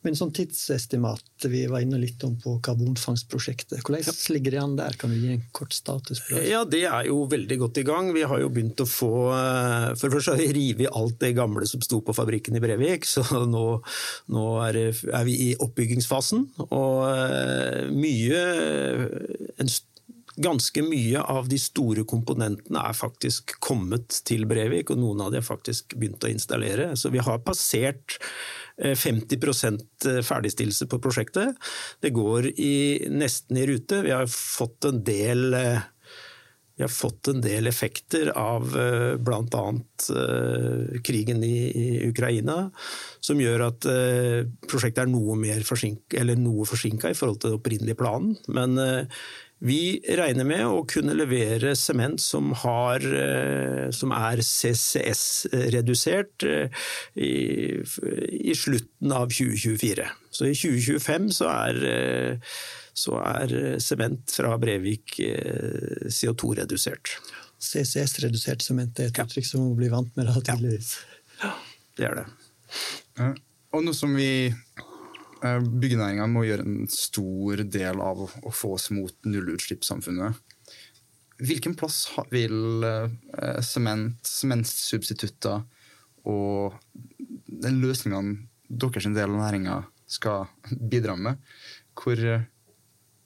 Men 0.04 0.16
sånn 0.18 0.34
tidsestimat, 0.36 1.46
vi 1.48 1.62
var 1.70 1.80
inne 1.80 1.96
litt 1.96 2.20
om 2.26 2.34
på 2.36 2.58
karbonfangstprosjektet. 2.66 3.80
Hvordan 3.86 4.34
ligger 4.34 4.52
det 4.52 4.60
an 4.60 4.74
der? 4.76 4.98
Kan 5.00 5.14
du 5.14 5.16
gi 5.16 5.30
en 5.32 5.46
kort 5.56 5.72
status 5.72 6.20
på 6.26 6.34
det? 6.36 6.42
Ja, 6.50 6.60
Det 6.68 6.82
er 6.84 7.08
jo 7.08 7.22
veldig 7.30 7.58
godt 7.62 7.80
i 7.80 7.86
gang. 7.88 8.10
Vi 8.12 8.26
har 8.28 8.42
jo 8.42 8.50
begynt 8.52 8.82
å 8.84 8.88
få 8.88 9.12
eh, 9.32 9.88
For 9.96 10.10
det 10.10 10.18
første 10.18 10.34
har 10.34 10.42
vi 10.42 10.50
revet 10.58 10.92
alt 10.92 11.16
det 11.24 11.32
gamle 11.38 11.64
som 11.70 11.80
sto 11.84 12.02
på 12.04 12.16
fabrikken 12.16 12.58
i 12.58 12.60
Brevik, 12.60 13.08
så 13.14 13.24
nå, 13.48 13.64
nå 14.36 14.44
er, 14.66 14.80
er, 14.92 15.24
vi 15.24 15.38
i 15.46 15.50
oppbyggingsfasen. 15.56 16.44
Og 16.68 17.08
eh, 17.08 17.88
mye 17.96 18.44
en 19.56 19.72
Ganske 20.34 20.82
mye 20.82 21.20
av 21.22 21.46
de 21.46 21.58
store 21.62 22.02
komponentene 22.10 22.80
er 22.82 22.96
faktisk 22.98 23.54
kommet 23.62 24.16
til 24.26 24.48
Brevik, 24.50 24.90
og 24.90 24.98
noen 24.98 25.22
av 25.22 25.30
de 25.30 25.38
har 25.38 25.46
faktisk 25.46 25.94
begynt 25.94 26.26
å 26.26 26.32
installere. 26.32 26.90
Så 26.98 27.12
vi 27.14 27.22
har 27.22 27.44
passert 27.46 28.18
50 28.74 29.38
eh, 29.38 30.20
ferdigstillelse 30.26 30.90
på 30.90 30.98
prosjektet. 30.98 31.54
Det 32.02 32.10
går 32.16 32.50
i, 32.58 33.06
nesten 33.14 33.62
i 33.62 33.66
rute. 33.70 34.02
Vi 34.02 34.14
har 34.14 34.26
fått 34.30 34.90
en 34.90 35.04
del 35.06 35.54
eh, 35.54 35.90
vi 36.74 36.82
har 36.82 36.90
fått 36.90 37.28
en 37.30 37.38
del 37.38 37.70
effekter 37.70 38.32
av 38.34 38.72
bl.a. 39.22 39.66
krigen 41.06 41.44
i, 41.46 42.00
Ukraina, 42.08 42.56
som 43.22 43.38
gjør 43.38 43.62
at 43.68 43.86
prosjektet 44.66 45.04
er 45.04 45.12
noe, 45.12 45.36
mer 45.38 45.62
noe 46.34 46.66
forsinka 46.66 47.12
i 47.12 47.14
forhold 47.14 47.38
til 47.44 47.52
den 47.52 47.60
opprinnelige 47.60 48.00
planen. 48.00 48.34
Men 48.50 48.74
vi 49.62 50.00
regner 50.18 50.42
med 50.44 50.66
å 50.66 50.82
kunne 50.88 51.14
levere 51.16 51.76
sement 51.78 52.20
som, 52.20 52.52
eh, 52.52 53.90
som, 53.94 54.12
er 54.12 54.42
CCS-redusert 54.42 56.42
eh, 56.48 56.68
i, 57.14 57.80
i, 58.50 58.54
slutten 58.58 59.12
av 59.14 59.28
2024. 59.30 60.08
Så 60.34 60.46
i 60.50 60.54
2025 60.58 61.30
så 61.38 61.46
er, 61.52 61.74
eh, 61.88 62.38
så 62.92 63.20
er 63.22 63.78
sement 63.82 64.30
fra 64.36 64.58
Brevik 64.58 65.20
CO2-redusert. 66.10 67.18
CCS-redusert 67.64 68.62
sement 68.62 69.00
er 69.00 69.06
et 69.08 69.18
uttrykk 69.22 69.46
som 69.48 69.70
vi 69.70 69.74
blir 69.84 69.92
vant 69.94 70.16
med, 70.18 70.26
da, 70.28 70.34
tydeligvis. 70.40 70.98
Ja, 71.40 71.50
det 71.96 72.04
er 72.10 72.14
det. 72.20 72.26
Og 73.74 73.80
noe 73.86 73.96
som 73.96 74.10
vi 74.18 74.30
Byggenæringa 75.44 76.26
må 76.30 76.46
gjøre 76.46 76.64
en 76.64 76.88
stor 76.90 77.64
del 77.68 78.00
av 78.00 78.24
å 78.24 78.52
få 78.54 78.74
oss 78.78 78.88
mot 78.94 79.14
nullutslippssamfunnet. 79.28 80.40
Hvilken 81.44 81.74
plass 81.76 82.06
vil 82.32 82.86
eh, 82.86 83.60
sement, 83.66 84.20
sementsubstitutter 84.24 85.64
og 86.30 86.78
den 87.64 87.80
løsningene 87.82 88.46
deres 88.70 89.10
del 89.12 89.28
av 89.28 89.40
næringa 89.42 89.82
skal 90.08 90.46
bidra 90.70 91.16
med, 91.18 91.40
hvor, 91.98 92.20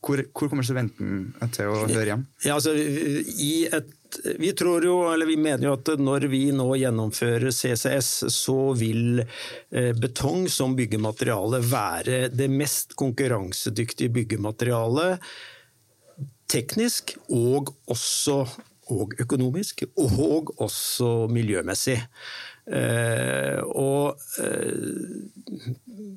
hvor, 0.04 0.22
hvor 0.32 0.50
kommer 0.50 0.66
studenten 0.66 1.30
til 1.54 1.70
å 1.70 1.84
høre 1.84 2.08
hjem? 2.12 2.24
Ja, 2.46 2.56
altså, 2.56 2.74
I 2.74 3.68
et 3.70 3.92
vi 4.38 4.52
tror 4.56 4.84
jo, 4.84 4.96
eller 5.12 5.26
vi 5.26 5.36
mener 5.36 5.68
jo 5.68 5.74
at 5.76 5.90
når 6.00 6.28
vi 6.32 6.42
nå 6.56 6.66
gjennomfører 6.80 7.50
CCS, 7.54 8.10
så 8.32 8.56
vil 8.78 9.22
eh, 9.22 9.92
betong 9.96 10.48
som 10.52 10.76
byggemateriale 10.78 11.60
være 11.64 12.20
det 12.32 12.48
mest 12.52 12.96
konkurransedyktige 12.98 14.12
byggematerialet 14.16 15.28
teknisk 16.48 17.16
og 17.28 17.74
også 17.92 18.42
og 18.88 19.12
økonomisk, 19.20 19.82
og 20.00 20.54
også 20.64 21.28
miljømessig. 21.28 21.98
Eh, 22.68 23.60
og 23.60 24.16
eh, 24.40 26.08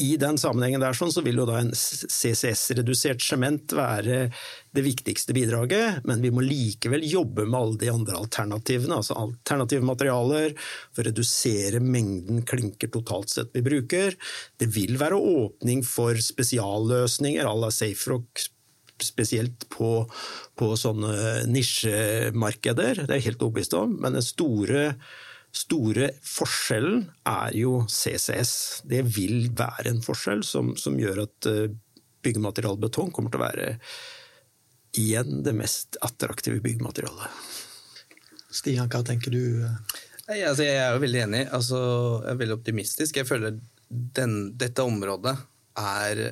i 0.00 0.14
den 0.16 0.38
sammenhengen 0.40 0.80
der 0.80 0.96
sånn, 0.96 1.12
så 1.12 1.20
vil 1.24 1.42
jo 1.42 1.44
da 1.48 1.58
en 1.60 1.72
CCS-redusert 1.76 3.20
sement 3.20 3.74
være 3.76 4.30
det 4.72 4.84
viktigste 4.86 5.34
bidraget, 5.36 6.00
men 6.08 6.22
vi 6.24 6.30
må 6.32 6.40
likevel 6.44 7.04
jobbe 7.04 7.44
med 7.44 7.58
alle 7.58 7.80
de 7.82 7.90
andre 7.92 8.16
alternativene, 8.22 8.96
altså 8.96 9.18
alternative 9.20 9.84
materialer, 9.84 10.54
for 10.94 11.04
å 11.04 11.10
redusere 11.10 11.82
mengden 11.84 12.40
klinker 12.48 12.88
totalt 12.94 13.34
sett 13.34 13.52
vi 13.52 13.64
bruker. 13.66 14.16
Det 14.56 14.70
vil 14.72 14.96
være 15.00 15.20
åpning 15.20 15.84
for 15.84 16.16
spesialløsninger 16.16 17.44
à 17.44 17.54
la 17.60 17.72
SafeRock, 17.74 18.48
spesielt 19.00 19.68
på, 19.72 20.04
på 20.60 20.74
sånne 20.76 21.44
nisjemarkeder, 21.48 23.04
det 23.04 23.12
er 23.12 23.20
jeg 23.20 23.30
helt 23.30 23.44
overbevist 23.44 23.76
om, 23.76 23.98
men 24.00 24.16
den 24.16 24.24
store 24.24 24.94
store 25.56 26.12
forskjellen 26.24 27.04
er 27.28 27.54
jo 27.58 27.80
CCS. 27.90 28.54
Det 28.88 29.02
vil 29.16 29.50
være 29.56 29.90
en 29.92 30.02
forskjell 30.04 30.44
som, 30.46 30.74
som 30.78 30.98
gjør 30.98 31.24
at 31.26 31.50
eh, 31.50 31.72
byggematerialbetong 32.24 33.10
kommer 33.14 33.32
til 33.32 33.40
å 33.40 33.46
være 33.46 33.72
igjen 35.00 35.42
det 35.46 35.54
mest 35.56 35.98
attraktive 36.04 36.62
byggematerialet. 36.64 37.58
Stian, 38.50 38.90
hva 38.90 39.02
tenker 39.06 39.34
du? 39.34 39.42
Nei, 40.30 40.40
altså, 40.46 40.64
jeg 40.66 40.78
er 40.78 40.94
jo 40.94 41.02
veldig 41.04 41.22
enig. 41.26 41.44
Altså, 41.54 41.78
jeg 42.24 42.32
er 42.32 42.40
veldig 42.42 42.56
optimistisk. 42.58 43.20
Jeg 43.20 43.28
føler 43.28 43.58
den, 43.88 44.34
dette 44.58 44.86
området 44.86 45.36
er, 45.78 46.22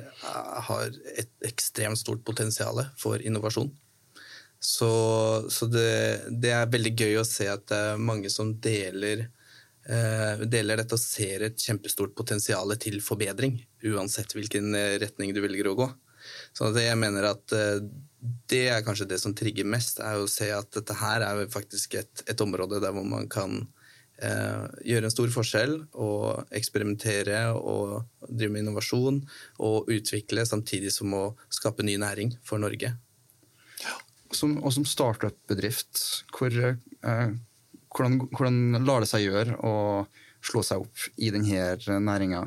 har 0.67 0.97
et 1.15 1.31
ekstremt 1.47 1.99
stort 1.99 2.23
potensial 2.27 2.83
for 2.99 3.23
innovasjon. 3.23 3.71
Så, 4.59 4.91
så 5.49 5.67
det, 5.71 6.25
det, 6.29 6.51
er 6.51 6.71
veldig 6.71 6.91
gøy 6.99 7.19
å 7.21 7.27
se 7.27 7.47
at 7.47 7.63
det 7.71 7.79
er 7.93 8.01
mange 8.03 8.27
som 8.31 8.51
deler, 8.59 9.29
eh, 9.87 10.43
deler 10.43 10.81
dette 10.81 10.97
og 10.97 11.01
ser 11.01 11.45
et 11.47 11.63
kjempestort 11.63 12.11
potensial 12.17 12.75
til 12.75 12.99
forbedring, 13.03 13.55
uansett 13.87 14.35
hvilken 14.35 14.75
eh, 14.75 14.97
retning 14.99 15.31
du 15.35 15.39
velger 15.45 15.71
å 15.71 15.77
gå. 15.79 15.89
Så 16.51 16.73
jeg 16.75 16.99
mener 16.99 17.31
at 17.31 17.55
eh, 17.55 17.79
det 18.51 18.65
er 18.73 18.83
kanskje 18.83 19.07
det 19.13 19.21
som 19.23 19.35
trigger 19.37 19.67
mest, 19.67 20.03
er 20.03 20.19
å 20.19 20.27
se 20.29 20.51
at 20.51 20.71
dette 20.75 20.95
her 20.99 21.23
er 21.23 21.45
faktisk 21.51 21.95
et, 22.01 22.25
et 22.27 22.41
område 22.43 22.81
der 22.83 22.91
hvor 22.95 23.07
man 23.07 23.29
kan 23.31 23.61
eh, 24.19 24.65
gjøre 24.91 25.07
en 25.07 25.13
stor 25.13 25.31
forskjell 25.39 25.75
og 25.95 26.51
eksperimentere 26.59 27.45
og 27.55 28.01
drive 28.27 28.57
med 28.57 28.65
innovasjon 28.65 29.23
og 29.63 29.93
utvikle, 29.95 30.43
samtidig 30.43 30.91
som 30.95 31.15
å 31.15 31.29
skape 31.47 31.87
ny 31.87 31.95
næring 32.01 32.35
for 32.43 32.59
Norge. 32.59 32.97
Som, 34.35 34.59
og 34.61 34.73
som 34.75 34.85
startup-bedrift, 34.85 36.01
hvor, 36.35 36.53
eh, 36.53 37.29
hvordan, 37.89 38.19
hvordan 38.29 38.59
lar 38.85 39.01
det 39.01 39.09
seg 39.09 39.25
gjøre 39.25 39.57
å 39.65 39.73
slå 40.45 40.61
seg 40.63 40.85
opp 40.85 41.09
i 41.17 41.31
denne 41.33 41.99
næringa? 42.05 42.45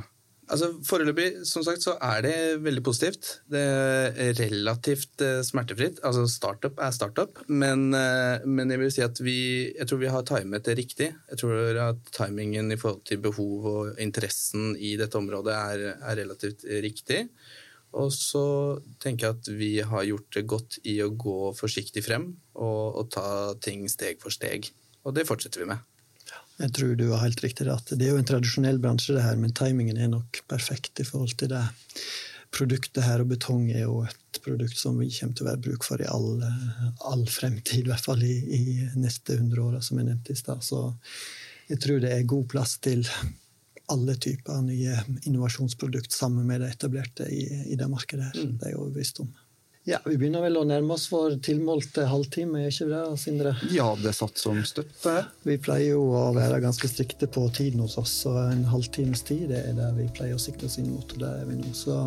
Altså, 0.53 0.69
Foreløpig 0.85 1.47
som 1.49 1.63
sagt, 1.65 1.85
så 1.85 1.95
er 2.03 2.25
det 2.27 2.35
veldig 2.65 2.83
positivt. 2.85 3.29
Det 3.51 3.63
er 3.63 4.35
relativt 4.37 5.23
eh, 5.25 5.41
smertefritt. 5.47 6.03
Altså, 6.05 6.27
Startup 6.29 6.77
er 6.83 6.93
startup, 6.93 7.41
men, 7.49 7.89
eh, 7.97 8.45
men, 8.45 8.73
jeg 8.75 8.83
vil 8.83 8.93
si 8.93 9.05
at 9.07 9.23
vi, 9.23 9.39
jeg 9.71 9.89
tror 9.89 10.03
vi 10.03 10.13
har 10.13 10.27
timet 10.29 10.67
det 10.69 10.77
riktig. 10.81 11.09
Jeg 11.31 11.41
tror 11.41 11.81
at 11.87 12.13
timingen 12.13 12.75
i 12.75 12.79
forhold 12.81 13.05
til 13.09 13.23
behov 13.25 13.69
og 13.71 14.03
interessen 14.03 14.75
i 14.77 14.97
dette 15.01 15.17
området 15.19 15.57
er, 15.57 15.87
er 15.97 16.21
relativt 16.21 16.67
riktig. 16.85 17.25
Og 17.93 18.13
så 18.15 18.45
tenker 19.03 19.27
jeg 19.27 19.37
at 19.37 19.49
vi 19.53 19.73
har 19.85 20.07
gjort 20.09 20.29
det 20.37 20.47
godt 20.49 20.79
i 20.89 20.97
å 21.05 21.11
gå 21.13 21.53
forsiktig 21.59 22.05
frem 22.07 22.31
og, 22.55 23.01
og 23.03 23.11
ta 23.13 23.27
ting 23.61 23.85
steg 23.93 24.23
for 24.23 24.33
steg. 24.33 24.71
Og 25.05 25.17
det 25.17 25.27
fortsetter 25.29 25.65
vi 25.65 25.73
med. 25.75 25.83
Jeg 26.63 26.73
tror 26.77 26.93
du 26.97 27.09
har 27.11 27.25
helt 27.25 27.43
riktig 27.43 27.67
rett. 27.67 27.95
Det 27.97 28.07
er 28.07 28.15
jo 28.15 28.21
en 28.21 28.29
tradisjonell 28.29 28.79
bransje, 28.81 29.17
det 29.17 29.25
her, 29.25 29.39
men 29.41 29.55
timingen 29.57 29.99
er 29.99 30.13
nok 30.13 30.43
perfekt 30.51 31.01
i 31.03 31.07
forhold 31.07 31.35
til 31.41 31.51
det 31.53 31.65
produktet 32.55 33.03
her. 33.05 33.25
Og 33.25 33.33
betong 33.33 33.67
er 33.73 33.87
jo 33.87 34.03
et 34.07 34.41
produkt 34.45 34.79
som 34.79 35.01
vi 35.01 35.11
kommer 35.17 35.37
til 35.37 35.47
å 35.47 35.51
være 35.51 35.63
bruk 35.67 35.87
for 35.87 36.03
i 36.03 36.09
all, 36.09 36.45
all 37.09 37.25
fremtid, 37.31 37.87
i 37.87 37.91
hvert 37.91 38.05
fall 38.05 38.23
i, 38.25 38.37
i 38.57 38.63
neste 39.01 39.41
hundre 39.41 39.65
åra, 39.65 39.83
som 39.85 39.99
jeg 39.99 40.11
nevnte 40.11 40.37
i 40.37 40.39
stad. 40.39 40.63
Så 40.65 40.93
jeg 41.71 41.81
tror 41.83 42.03
det 42.03 42.13
er 42.15 42.31
god 42.31 42.49
plass 42.53 42.77
til 42.85 43.05
alle 43.93 44.17
typer 44.17 44.63
nye 44.65 44.97
innovasjonsprodukt 45.29 46.13
sammen 46.13 46.47
med 46.49 46.63
det 46.65 46.73
etablerte 46.75 47.29
i, 47.29 47.45
i 47.73 47.79
det 47.79 47.89
markedet 47.93 48.31
her. 48.31 48.39
Mm. 48.43 48.57
Det 48.59 48.69
er 48.69 48.75
jeg 48.75 48.81
overbevist 48.81 49.23
om. 49.25 49.33
Ja, 49.85 49.99
Vi 50.07 50.15
begynner 50.15 50.45
vel 50.45 50.55
å 50.61 50.63
nærme 50.63 50.95
oss 50.95 51.09
vår 51.11 51.41
tilmålte 51.43 52.05
halvtime, 52.07 52.61
er 52.63 52.71
ikke 52.71 52.87
det, 52.87 53.01
Sindre? 53.19 53.55
Ja, 53.75 53.89
det 53.99 54.13
satt 54.15 54.39
som 54.39 54.61
støtte. 54.63 55.15
Vi 55.43 55.57
pleier 55.59 55.97
jo 55.97 56.05
å 56.15 56.29
være 56.37 56.61
ganske 56.63 56.87
strikte 56.87 57.27
på 57.27 57.49
tiden 57.57 57.83
hos 57.83 57.97
oss, 57.99 58.13
og 58.31 58.39
en 58.45 58.63
halvtimes 58.71 59.25
tid 59.27 59.49
det 59.51 59.65
er 59.73 59.75
det 59.81 59.89
vi 59.99 60.07
pleier 60.15 60.39
å 60.39 60.43
sikte 60.43 60.71
oss 60.71 60.79
inn 60.79 60.93
mot. 60.93 61.17
og 61.17 61.25
det 61.25 61.33
er 61.41 61.51
vi 61.51 61.59
nå. 61.59 61.75
Så 61.75 61.99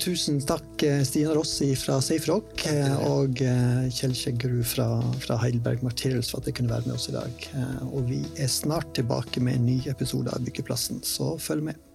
tusen 0.00 0.40
takk, 0.40 0.86
Stina 1.04 1.36
Rossi 1.36 1.74
fra 1.76 2.00
Safe 2.00 2.32
Rock 2.32 2.64
og 3.10 3.44
eh, 3.44 3.84
Kjell 3.92 4.16
Skjeggerud 4.16 4.64
fra, 4.72 4.88
fra 5.20 5.36
Heidelberg 5.44 5.84
Materials 5.84 6.32
for 6.32 6.40
at 6.40 6.48
de 6.48 6.56
kunne 6.56 6.72
være 6.72 6.88
med 6.88 6.96
oss 6.96 7.10
i 7.12 7.16
dag. 7.18 7.48
Og 7.92 8.08
vi 8.08 8.24
er 8.40 8.48
snart 8.48 8.94
tilbake 8.96 9.44
med 9.44 9.60
en 9.60 9.68
ny 9.68 9.80
episode 9.92 10.32
av 10.32 10.48
Byggeplassen, 10.48 11.04
så 11.04 11.34
følg 11.36 11.68
med. 11.74 11.88